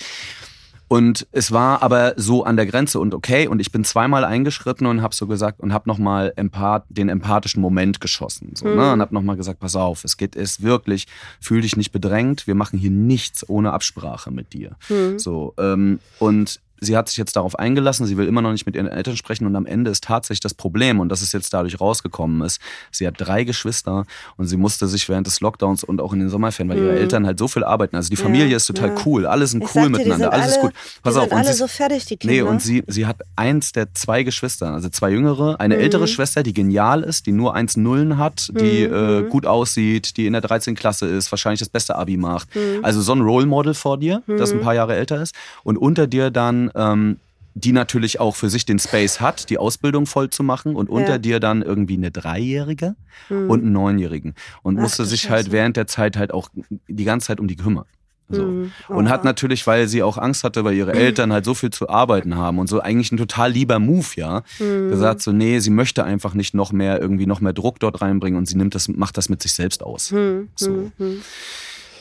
[0.93, 3.47] Und es war aber so an der Grenze und okay.
[3.47, 7.63] Und ich bin zweimal eingeschritten und habe so gesagt und habe nochmal empath den empathischen
[7.63, 8.51] Moment geschossen.
[8.53, 8.75] So, mhm.
[8.75, 8.93] ne?
[8.93, 11.07] Und habe nochmal gesagt, pass auf, es geht es wirklich,
[11.41, 12.45] fühl dich nicht bedrängt.
[12.45, 14.75] Wir machen hier nichts ohne Absprache mit dir.
[14.87, 15.17] Mhm.
[15.17, 18.75] So, ähm, und sie hat sich jetzt darauf eingelassen, sie will immer noch nicht mit
[18.75, 21.79] ihren Eltern sprechen und am Ende ist tatsächlich das Problem und dass es jetzt dadurch
[21.79, 22.59] rausgekommen ist.
[22.91, 24.05] Sie hat drei Geschwister
[24.37, 26.87] und sie musste sich während des Lockdowns und auch in den Sommerferien, weil mhm.
[26.87, 27.95] ihre Eltern halt so viel arbeiten.
[27.95, 28.95] Also die Familie ja, ist total ja.
[29.05, 30.73] cool, alle sind ich cool miteinander, alles alle, ist gut.
[31.01, 32.33] Pass auf, sind alle so fertig, die Kinder.
[32.33, 35.81] Nee, und sie, sie hat eins der zwei Geschwister, also zwei jüngere, eine mhm.
[35.81, 39.25] ältere Schwester, die genial ist, die nur eins Nullen hat, die mhm.
[39.27, 40.75] äh, gut aussieht, die in der 13.
[40.75, 42.55] Klasse ist, wahrscheinlich das beste Abi macht.
[42.55, 42.83] Mhm.
[42.83, 44.61] Also so ein Role Model vor dir, das ein mhm.
[44.61, 45.35] paar Jahre älter ist.
[45.63, 47.17] Und unter dir dann ähm,
[47.55, 51.13] die natürlich auch für sich den Space hat, die Ausbildung voll zu machen und unter
[51.13, 51.17] ja.
[51.19, 52.95] dir dann irgendwie eine Dreijährige
[53.27, 53.49] hm.
[53.49, 54.33] und einen Neunjährigen
[54.63, 56.49] und Ach, musste sich halt während der Zeit halt auch
[56.87, 57.85] die ganze Zeit um die kümmern.
[58.29, 58.41] So.
[58.41, 58.71] Hm.
[58.87, 61.89] Und hat natürlich, weil sie auch Angst hatte, weil ihre Eltern halt so viel zu
[61.89, 64.89] arbeiten haben und so eigentlich ein total lieber Move, ja, hm.
[64.89, 68.37] gesagt so, nee, sie möchte einfach nicht noch mehr irgendwie noch mehr Druck dort reinbringen
[68.37, 70.11] und sie nimmt das, macht das mit sich selbst aus.
[70.11, 70.49] Hm.
[70.55, 70.91] So.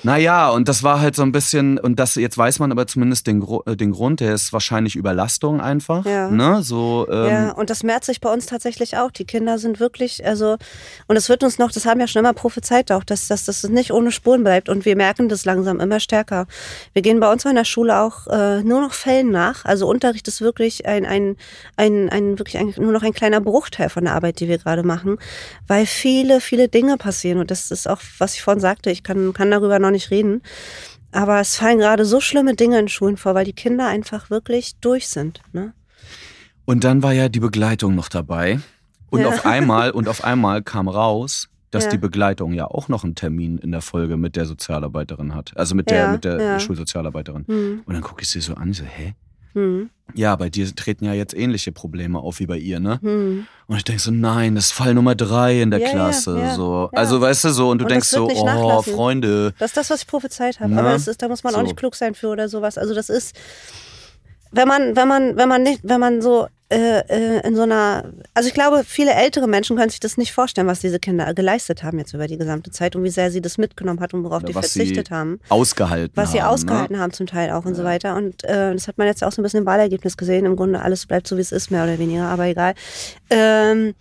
[0.05, 3.27] Naja, und das war halt so ein bisschen, und das jetzt weiß man aber zumindest
[3.29, 6.05] den, äh, den Grund, der ist wahrscheinlich Überlastung einfach.
[6.05, 6.29] Ja.
[6.29, 6.62] Ne?
[6.62, 9.12] So, ähm, ja, und das merkt sich bei uns tatsächlich auch.
[9.12, 10.57] Die Kinder sind wirklich, also,
[11.07, 13.62] und es wird uns noch, das haben wir schon immer prophezeit auch, dass, dass das
[13.65, 14.69] nicht ohne Spuren bleibt.
[14.69, 16.47] Und wir merken das langsam immer stärker.
[16.95, 19.65] Wir gehen bei uns in der Schule auch äh, nur noch Fällen nach.
[19.65, 21.37] Also Unterricht ist wirklich ein, ein,
[21.77, 24.83] ein, ein wirklich ein, nur noch ein kleiner Bruchteil von der Arbeit, die wir gerade
[24.83, 25.19] machen,
[25.69, 27.38] weil viele, viele Dinge passieren.
[27.38, 30.42] Und das ist auch, was ich vorhin sagte, ich kann, kann darüber noch nicht reden.
[31.12, 34.76] Aber es fallen gerade so schlimme Dinge in Schulen vor, weil die Kinder einfach wirklich
[34.81, 35.40] durch sind.
[35.52, 35.74] Ne?
[36.64, 38.61] Und dann war ja die Begleitung noch dabei.
[39.11, 39.28] Und ja.
[39.28, 41.90] auf einmal, und auf einmal kam raus, dass Ja.
[41.90, 45.52] die Begleitung ja auch noch einen Termin in der Folge mit der Sozialarbeiterin hat.
[45.57, 46.61] Also mit der, Ja, mit der.
[46.61, 47.44] Schulsozialarbeiterin.
[47.46, 49.14] Hm, Und dann gucke ich sie so an, ich so, hä?
[49.55, 52.99] Hm, Ja, bei dir treten ja jetzt ähnliche Probleme auf wie bei ihr, ne?
[53.03, 53.47] hm.
[53.67, 56.38] Und ich denke so, nein, das ist Fall Nummer drei in der Ja, Klasse.
[56.38, 56.91] ja, so.
[56.93, 56.99] ja.
[56.99, 58.95] Also weißt du so, und du Und denkst so, oh, nachlassen.
[58.95, 59.55] Freunde.
[59.59, 60.73] Das ist das, was ich prophezeit habe.
[60.75, 61.65] Na, Aber es ist, da muss man auch so.
[61.65, 62.77] nicht klug sein für oder sowas.
[62.77, 63.35] Also das ist,
[64.53, 68.12] wenn man, wenn man, wenn man nicht, wenn man so äh, äh, in so einer,
[68.33, 71.83] also ich glaube, viele ältere Menschen können sich das nicht vorstellen, was diese Kinder geleistet
[71.83, 74.38] haben jetzt über die gesamte Zeit und wie sehr sie das mitgenommen hat und worauf
[74.38, 75.38] Oder die was verzichtet haben.
[75.51, 77.03] Ausgehalten Was sie haben, ausgehalten Ne?
[77.03, 78.17] haben zum Teil auch und so weiter.
[78.17, 80.47] Und äh, das hat man jetzt auch so ein bisschen im Wahlergebnis gesehen.
[80.47, 82.75] Im Grunde alles bleibt so, wie es ist, mehr oder weniger, aber egal.
[83.29, 83.95] Ähm,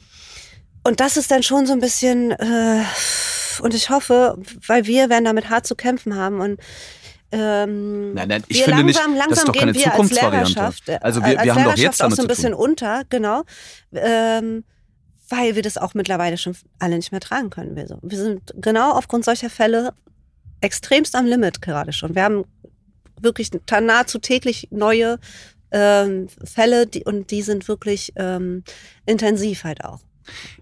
[0.84, 2.84] und das ist dann schon so ein bisschen, äh,
[3.62, 6.60] und ich hoffe, weil wir werden damit hart zu kämpfen haben und
[7.32, 9.94] ähm, Nein, nein, ich wir finde langsam, nicht, langsam das ist doch keine gehen wir
[9.94, 10.12] als.
[10.12, 13.04] Lehrerschaft, äh, Also wir, als wir haben doch Lehrerschaft jetzt auch so ein bisschen unter,
[13.10, 13.44] genau,
[13.94, 14.64] ähm,
[15.30, 17.76] weil wir das auch mittlerweile schon alle nicht mehr tragen können.
[17.76, 17.98] Wir, so.
[18.02, 19.94] wir sind genau aufgrund solcher Fälle
[20.60, 22.16] extremst am Limit gerade schon.
[22.16, 22.44] Wir haben
[23.22, 25.20] wirklich nahezu täglich neue
[25.72, 28.64] ähm, Fälle die, und die sind wirklich ähm,
[29.06, 30.02] intensiv halt auch.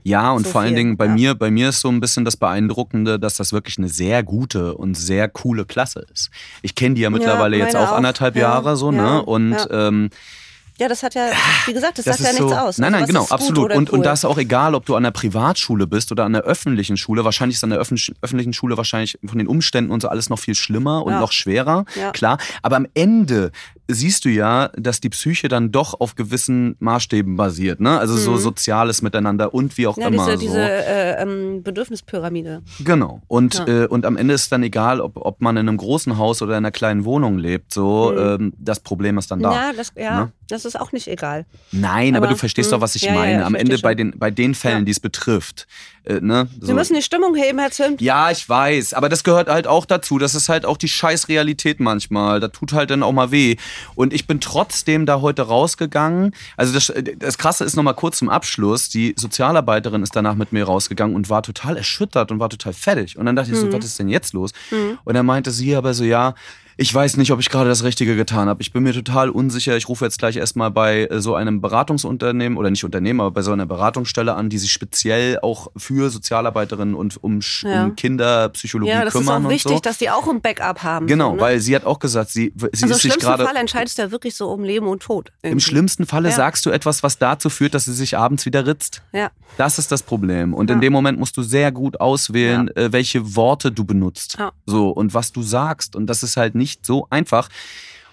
[0.04, 1.14] Ja, und So vor allen viel, Dingen bei ja.
[1.14, 4.76] mir, bei mir ist so ein bisschen das Beeindruckende, dass das wirklich eine sehr gute
[4.76, 6.30] und sehr coole Klasse ist.
[6.62, 7.98] Ich kenne die ja mittlerweile jetzt meine auch auch.
[7.98, 9.24] anderthalb Ja, Jahre so, ja, ne?
[9.24, 9.88] Und ja.
[9.88, 10.10] ähm,
[10.80, 11.28] Ja, das hat ja,
[11.66, 12.78] wie gesagt, das, das sagt ja nichts so, aus.
[12.78, 13.74] Nein, Also nein, was genau, absolut.
[13.74, 14.04] Und, und cool?
[14.04, 17.26] da ist auch egal, ob du an der Privatschule bist oder an der öffentlichen Schule.
[17.26, 20.40] Wahrscheinlich ist an der öffentlich- öffentlichen Schule wahrscheinlich von den Umständen und so alles noch
[20.40, 21.20] viel schlimmer und Ja.
[21.20, 21.84] noch schwerer.
[22.00, 22.12] Ja.
[22.12, 22.38] Klar.
[22.62, 23.52] Aber am Ende
[23.92, 27.98] siehst du ja, dass die Psyche dann doch auf gewissen Maßstäben basiert, ne?
[28.00, 28.38] Also so Mhm.
[28.38, 30.18] soziales Miteinander und wie auch ja, immer.
[30.26, 30.38] diese, so.
[30.38, 32.62] diese äh, ähm, Bedürfnispyramide.
[32.84, 33.22] Genau.
[33.28, 33.68] Und, Ja.
[33.84, 36.52] äh, und am Ende ist dann egal, ob, ob man in einem großen Haus oder
[36.54, 37.74] in einer kleinen Wohnung lebt.
[37.74, 38.20] So, Mhm.
[38.46, 39.52] ähm, das Problem ist dann da.
[39.52, 40.32] Ja, das, ja Ne?
[40.48, 41.46] das ist auch nicht egal.
[41.72, 43.40] Nein, aber, Aber, du verstehst mh, doch, was ich meine.
[43.40, 45.68] ich am Ende bei den, bei den Fällen, die es betrifft.
[46.06, 46.48] Äh, ne?
[46.60, 46.74] Wir so.
[46.74, 48.02] müssen die Stimmung heben, Herr Zimt.
[48.02, 50.18] Ja, ich weiß, aber das gehört halt auch dazu.
[50.18, 52.40] Das ist halt auch die Scheißrealität manchmal.
[52.40, 53.58] Da tut halt dann auch mal weh.
[53.96, 56.34] Und ich bin trotzdem da heute rausgegangen.
[56.58, 58.90] Also das, das Krasse ist nochmal kurz zum Abschluss.
[58.90, 63.18] Die Sozialarbeiterin ist danach mit mir rausgegangen und war total erschüttert und war total fertig.
[63.18, 63.74] Und dann dachte ich so, Mhm.
[63.74, 64.52] was ist denn jetzt los?
[65.04, 66.34] Und dann meinte sie aber so, ja,
[66.82, 68.62] ich weiß nicht, ob ich gerade das Richtige getan habe.
[68.62, 69.76] Ich bin mir total unsicher.
[69.76, 73.42] Ich rufe jetzt gleich erstmal bei äh, so einem Beratungsunternehmen oder nicht Unternehmen, aber bei
[73.42, 77.84] so einer Beratungsstelle an, die sich speziell auch für Sozialarbeiterinnen und um, Ja.
[77.84, 79.80] um Kinderpsychologie Ja, das ist kümmern auch wichtig, so.
[79.80, 81.06] dass die auch ein Backup haben.
[81.08, 81.42] Genau, so, ne?
[81.42, 83.44] weil sie hat auch gesagt, sie, sie also im ist sich schlimmsten gerade.
[83.46, 85.34] Fall entscheidest du ja wirklich so um Leben und Tod.
[85.42, 85.66] Im irgendwie.
[85.66, 86.36] schlimmsten Falle Ja.
[86.36, 89.02] sagst du etwas, was dazu führt, dass sie sich abends wieder ritzt.
[89.12, 89.32] Ja.
[89.58, 90.54] Das ist das Problem.
[90.54, 90.76] Und Ja.
[90.76, 94.38] in dem Moment musst du sehr gut auswählen, äh, welche Worte du benutzt.
[94.40, 94.54] Ja.
[94.66, 95.98] So, und was du sagst.
[95.98, 97.50] Und das ist halt nicht so einfach.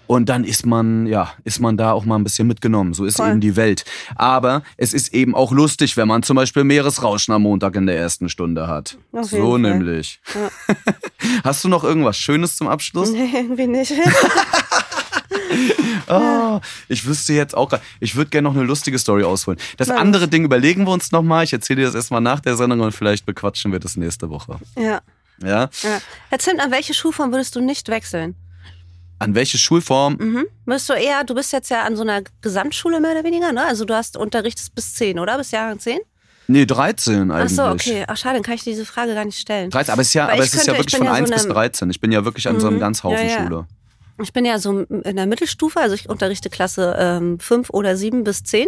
[0.07, 2.93] Und dann ist man, ja, ist man da auch mal ein bisschen mitgenommen.
[2.93, 3.29] So ist Voll.
[3.29, 3.83] eben die Welt.
[4.15, 7.97] Aber es ist eben auch lustig, wenn man zum Beispiel Meeresrauschen am Montag in der
[7.97, 8.97] ersten Stunde hat.
[9.11, 9.59] Auf so Fall.
[9.59, 10.21] nämlich.
[10.33, 10.75] Ja.
[11.43, 13.11] Hast du noch irgendwas Schönes zum Abschluss?
[13.11, 13.93] Nee, irgendwie nicht.
[16.09, 19.59] Oh, ich wüsste jetzt auch grad, ich würde gerne noch eine lustige Story ausholen.
[19.77, 21.43] Das Na, andere Ding überlegen wir uns nochmal.
[21.43, 24.57] Ich erzähle dir das erstmal nach der Sendung und vielleicht bequatschen wir das nächste Woche.
[24.77, 25.01] ja.
[25.43, 25.69] Ja?
[25.83, 26.01] ja.
[26.29, 28.35] Herr Zimt, an welche Schulform würdest du nicht wechseln?
[29.19, 30.17] An welche Schulform?
[30.19, 30.45] Mhm.
[30.65, 33.65] Würdest du eher, du bist jetzt ja an so einer Gesamtschule mehr oder weniger, ne?
[33.65, 35.37] Also du hast unterrichtest bis 10, oder?
[35.37, 35.99] Bis Jahrgang 10?
[36.49, 37.55] Nee, 13 Ach eigentlich.
[37.55, 38.05] so, okay.
[38.07, 39.69] Ach schade, dann kann ich diese Frage gar nicht stellen.
[39.71, 41.11] 13, aber es ist ja, Weil aber es ist ja könnte- ich wirklich von ja
[41.11, 41.89] so 1 bis eine- 13.
[41.89, 42.81] Ich bin ja wirklich an so einem Mhm.
[42.81, 43.43] ganz Haufen Ja, ja.
[43.43, 43.67] Schule.
[44.21, 48.23] Ich bin ja so in der Mittelstufe, also ich unterrichte Klasse ähm, 5 oder 7
[48.23, 48.67] bis 10.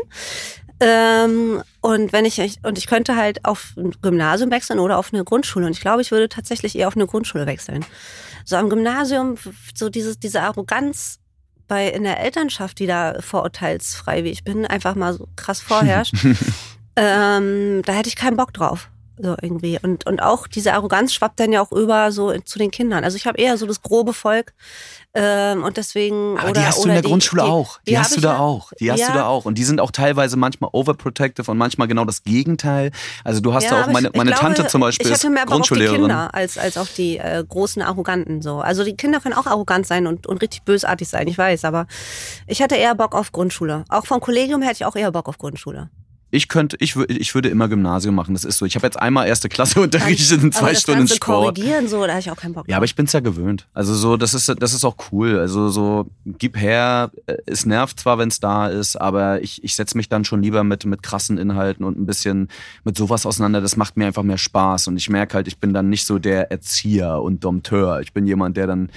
[0.79, 5.23] Ähm, und wenn ich und ich könnte halt auf ein Gymnasium wechseln oder auf eine
[5.23, 5.65] Grundschule.
[5.65, 7.85] Und ich glaube, ich würde tatsächlich eher auf eine Grundschule wechseln.
[8.45, 9.35] So am Gymnasium,
[9.75, 11.19] so dieses, diese Arroganz
[11.67, 16.15] bei in der Elternschaft, die da vorurteilsfrei wie ich bin, einfach mal so krass vorherrscht.
[16.95, 18.89] ähm, da hätte ich keinen Bock drauf.
[19.21, 19.77] So irgendwie.
[19.81, 23.03] Und, und auch diese Arroganz schwappt dann ja auch über so zu den Kindern.
[23.03, 24.53] Also ich habe eher so das grobe Volk.
[25.13, 26.37] Ähm, und deswegen.
[26.37, 27.79] Aber oder, die hast du in der die, Grundschule die, auch.
[27.87, 28.71] Die, hab hast du da ja- auch.
[28.79, 29.07] Die hast ja.
[29.07, 29.43] du da auch.
[29.45, 32.91] Und die sind auch teilweise manchmal overprotective und manchmal genau das Gegenteil.
[33.25, 35.45] Also du hast Ja, da auch meine, meine glaube, Tante zum Beispiel Ich hatte mehr
[35.45, 36.01] Bock auf die Grundschullehrerin.
[36.01, 38.59] Kinder als, als auf die äh, großen Arroganten so.
[38.59, 41.87] Also die Kinder können auch arrogant sein und, und richtig bösartig sein, ich weiß, aber
[42.47, 43.83] ich hatte eher Bock auf Grundschule.
[43.89, 45.89] Auch vom Kollegium hätte ich auch eher Bock auf Grundschule.
[46.31, 48.33] Ich könnte, ich, ich würde immer Gymnasium machen.
[48.35, 48.65] Das ist so.
[48.65, 51.55] Ich habe jetzt einmal erste Klasse unterrichtet in aber zwei das Stunden Ganze Sport.
[51.55, 53.67] korrigieren so, da habe ich auch keinen Bock Ja, aber ich bin's ja gewöhnt.
[53.73, 55.39] Also so, das ist, das ist auch cool.
[55.39, 57.11] Also so, gib her.
[57.25, 60.63] Äh, Es nervt zwar, wenn's da ist, aber ich, ich setze mich dann schon lieber
[60.63, 62.49] mit, mit krassen Inhalten und ein bisschen
[62.83, 63.59] mit sowas auseinander.
[63.61, 64.87] Das macht mir einfach mehr Spaß.
[64.87, 68.01] Und ich merke halt, ich bin dann nicht so der Erzieher und Dompteur.
[68.01, 68.89] Ich bin jemand, der dann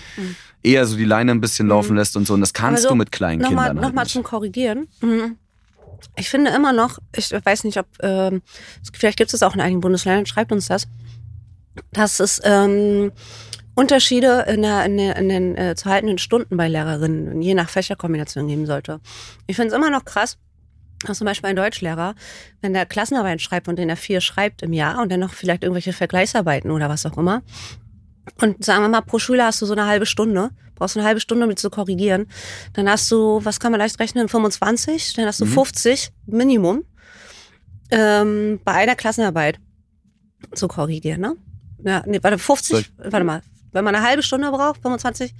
[0.62, 2.34] eher so die Leine ein bisschen laufen lässt und so.
[2.34, 2.74] Und das kannst Mhm.
[2.74, 4.12] Aber so, du mit kleinen Nochmal Kindern noch halt mal nicht.
[4.12, 4.86] zum Korrigieren.
[5.00, 5.36] Mhm.
[6.16, 8.42] Ich finde immer noch, ich weiß nicht, ob, ähm,
[8.92, 10.86] vielleicht gibt es auch in einigen Bundesländern, schreibt uns das.
[11.92, 13.12] dass es ähm,
[13.74, 17.68] Unterschiede in, der, in, der, in den äh, zu haltenden Stunden bei Lehrerinnen je nach
[17.68, 19.00] Fächerkombination geben sollte.
[19.46, 20.36] Ich finde es immer noch krass,
[21.06, 22.14] dass zum Beispiel ein Deutschlehrer,
[22.60, 25.62] wenn der Klassenarbeit schreibt und den er vier schreibt im Jahr und dann noch vielleicht
[25.62, 27.42] irgendwelche Vergleichsarbeiten oder was auch immer,
[28.40, 31.20] und sagen wir mal, pro Schüler hast du so eine halbe Stunde, brauchst eine halbe
[31.20, 32.26] Stunde, um die zu korrigieren.
[32.72, 35.52] Dann hast du, was kann man leicht rechnen, 25, dann hast du mhm.
[35.52, 36.84] 50 Minimum
[37.90, 39.58] ähm, bei einer Klassenarbeit
[40.54, 41.36] zu korrigieren, ne?
[41.84, 45.34] Ja, nee, warte, 50, warte mal, wenn man eine halbe Stunde braucht, 25,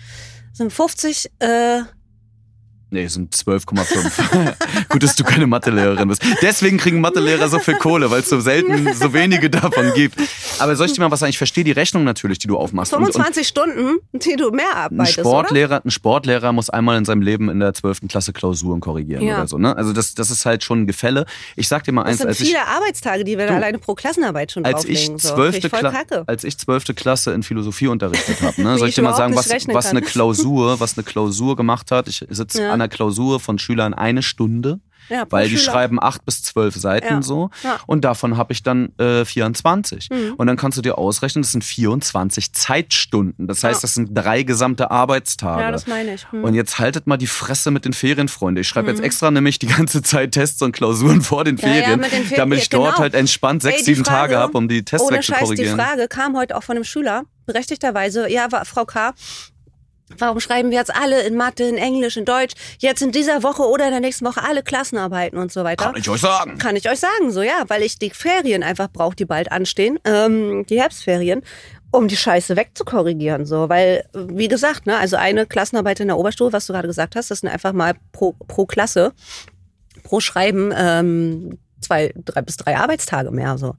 [0.53, 1.83] sind 50, äh,
[2.93, 4.55] Nee, sind 12,5.
[4.91, 6.23] Gut, dass du keine Mathelehrerin bist.
[6.43, 10.21] Deswegen kriegen Mathelehrer so viel Kohle, weil es so selten so wenige davon gibt.
[10.59, 11.31] Aber soll ich dir mal was sagen?
[11.31, 12.93] Ich verstehe die Rechnung natürlich, die du aufmachst.
[12.93, 15.87] 25 und, und Stunden, die du mehr arbeitest, ein Sportlehrer, oder?
[15.87, 18.09] ein Sportlehrer muss einmal in seinem Leben in der 12.
[18.09, 19.39] Klasse Klausuren korrigieren ja.
[19.39, 19.57] oder so.
[19.57, 19.75] Ne?
[19.75, 21.25] Also das, das ist halt schon ein Gefälle.
[21.57, 22.19] Ich sag dir mal eins.
[22.19, 25.63] Das sind viele ich, Arbeitstage, die wir du, alleine pro Klassenarbeit schon als ich, 12.
[25.63, 25.67] So.
[25.67, 25.85] Ich
[26.27, 26.95] als ich 12.
[26.95, 28.77] Klasse in Philosophie unterrichtet habe, ne?
[28.77, 32.07] soll ich dir mal sagen, was, was eine Klausur, was eine Klausur gemacht hat?
[32.09, 32.73] Ich sitze ja.
[32.73, 34.81] an einer Klausur von Schülern eine Stunde.
[35.09, 35.73] Ja, weil die Schüler.
[35.73, 37.23] schreiben acht bis zwölf Seiten ja.
[37.23, 37.51] so.
[37.65, 37.81] Ja.
[37.87, 40.09] Und davon habe ich dann äh, 24.
[40.11, 40.35] Mhm.
[40.37, 43.49] Und dann kannst du dir ausrechnen, das sind 24 Zeitstunden.
[43.49, 45.63] Das heißt, das sind drei gesamte Arbeitstage.
[45.63, 46.25] Ja, das meine ich.
[46.31, 46.45] Mhm.
[46.45, 48.61] Und jetzt haltet mal die Fresse mit den Ferien, Freunde.
[48.61, 48.97] Ich schreibe mhm.
[48.97, 52.61] jetzt extra nämlich die ganze Zeit Tests und Klausuren vor den Ferien, den Ferien damit
[52.61, 52.99] ich dort genau.
[53.01, 55.77] halt entspannt sechs, Ey, sieben Frage, Tage habe, um die Tests wegzukorrigieren.
[55.77, 59.15] Die Frage kam heute auch von einem Schüler, berechtigterweise, ja, Frau K.,
[60.19, 63.63] Warum schreiben wir jetzt alle in Mathe, in Englisch, in Deutsch, jetzt in dieser Woche
[63.63, 65.87] oder in der nächsten Woche alle Klassenarbeiten und so weiter?
[65.87, 66.59] Kann ich euch sagen.
[66.59, 69.99] Kann ich euch sagen, so ja, weil ich die Ferien einfach brauche, die bald anstehen,
[70.05, 71.43] ähm, die Herbstferien,
[71.91, 76.53] um die Scheiße wegzukorrigieren, so, weil, wie gesagt, ne, also eine Klassenarbeit in der Oberstufe,
[76.53, 79.13] was du gerade gesagt hast, das sind einfach mal pro, pro Klasse,
[80.03, 83.75] pro Schreiben, ähm, zwei, drei bis drei Arbeitstage mehr, so.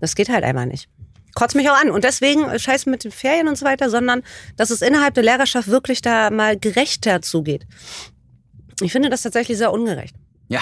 [0.00, 0.88] Das geht halt einfach nicht
[1.34, 1.90] kotzt mich auch an.
[1.90, 4.22] Und deswegen äh, scheiß mit den Ferien und so weiter, sondern
[4.56, 7.66] dass es innerhalb der Lehrerschaft wirklich da mal gerechter zugeht.
[8.80, 10.14] Ich finde das tatsächlich sehr ungerecht.
[10.48, 10.60] Ja.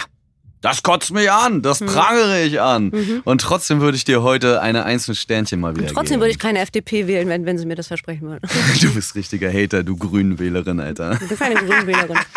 [0.61, 1.87] Das kotzt mich an, das mhm.
[1.87, 2.87] prangere ich an.
[2.87, 3.23] Mhm.
[3.25, 6.23] Und trotzdem würde ich dir heute eine einzelne Sternchen mal wieder und Trotzdem geben.
[6.23, 8.49] würde ich keine FDP wählen, wenn, wenn sie mir das versprechen würden.
[8.81, 11.13] du bist richtiger Hater, du Grünenwählerin, Alter.
[11.23, 12.19] Ich bin keine Grünenwählerin.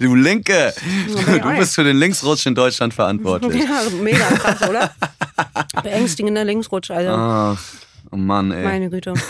[0.00, 0.72] Du Linke.
[1.06, 3.62] Du bist für den Linksrutsch in Deutschland verantwortlich.
[3.68, 4.94] Ja, mega krass, oder?
[5.82, 7.16] Beängstigender Linksrutsch, Alter.
[7.18, 7.64] Ach.
[8.10, 8.64] Oh Mann, ey.
[8.64, 9.14] Meine Güte.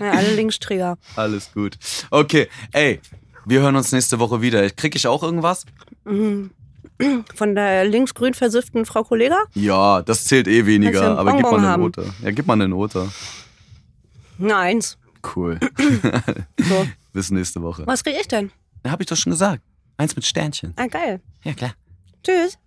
[0.00, 0.98] Ja, alle Linksträger.
[1.14, 1.78] Alles gut.
[2.10, 2.98] Okay, ey,
[3.44, 4.68] wir hören uns nächste Woche wieder.
[4.70, 5.64] Krieg ich auch irgendwas?
[6.04, 6.50] Mhm.
[7.36, 9.36] Von der linksgrün versifften Frau Kollega?
[9.54, 11.82] Ja, das zählt eh weniger, aber gib mal eine haben.
[11.82, 12.12] Note.
[12.22, 13.10] Ja, gib mal eine Note.
[14.40, 14.98] Eine Eins.
[15.36, 15.60] Cool.
[16.58, 16.86] so.
[17.12, 17.86] Bis nächste Woche.
[17.86, 18.50] Was krieg ich denn?
[18.84, 19.62] Ja, hab ich doch schon gesagt.
[19.98, 20.72] Eins mit Sternchen.
[20.76, 21.20] Ah, geil.
[21.44, 21.74] Ja, klar.
[22.24, 22.58] Tschüss.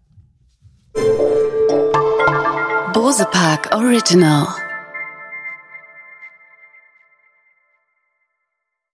[3.05, 4.64] Rosepark Original.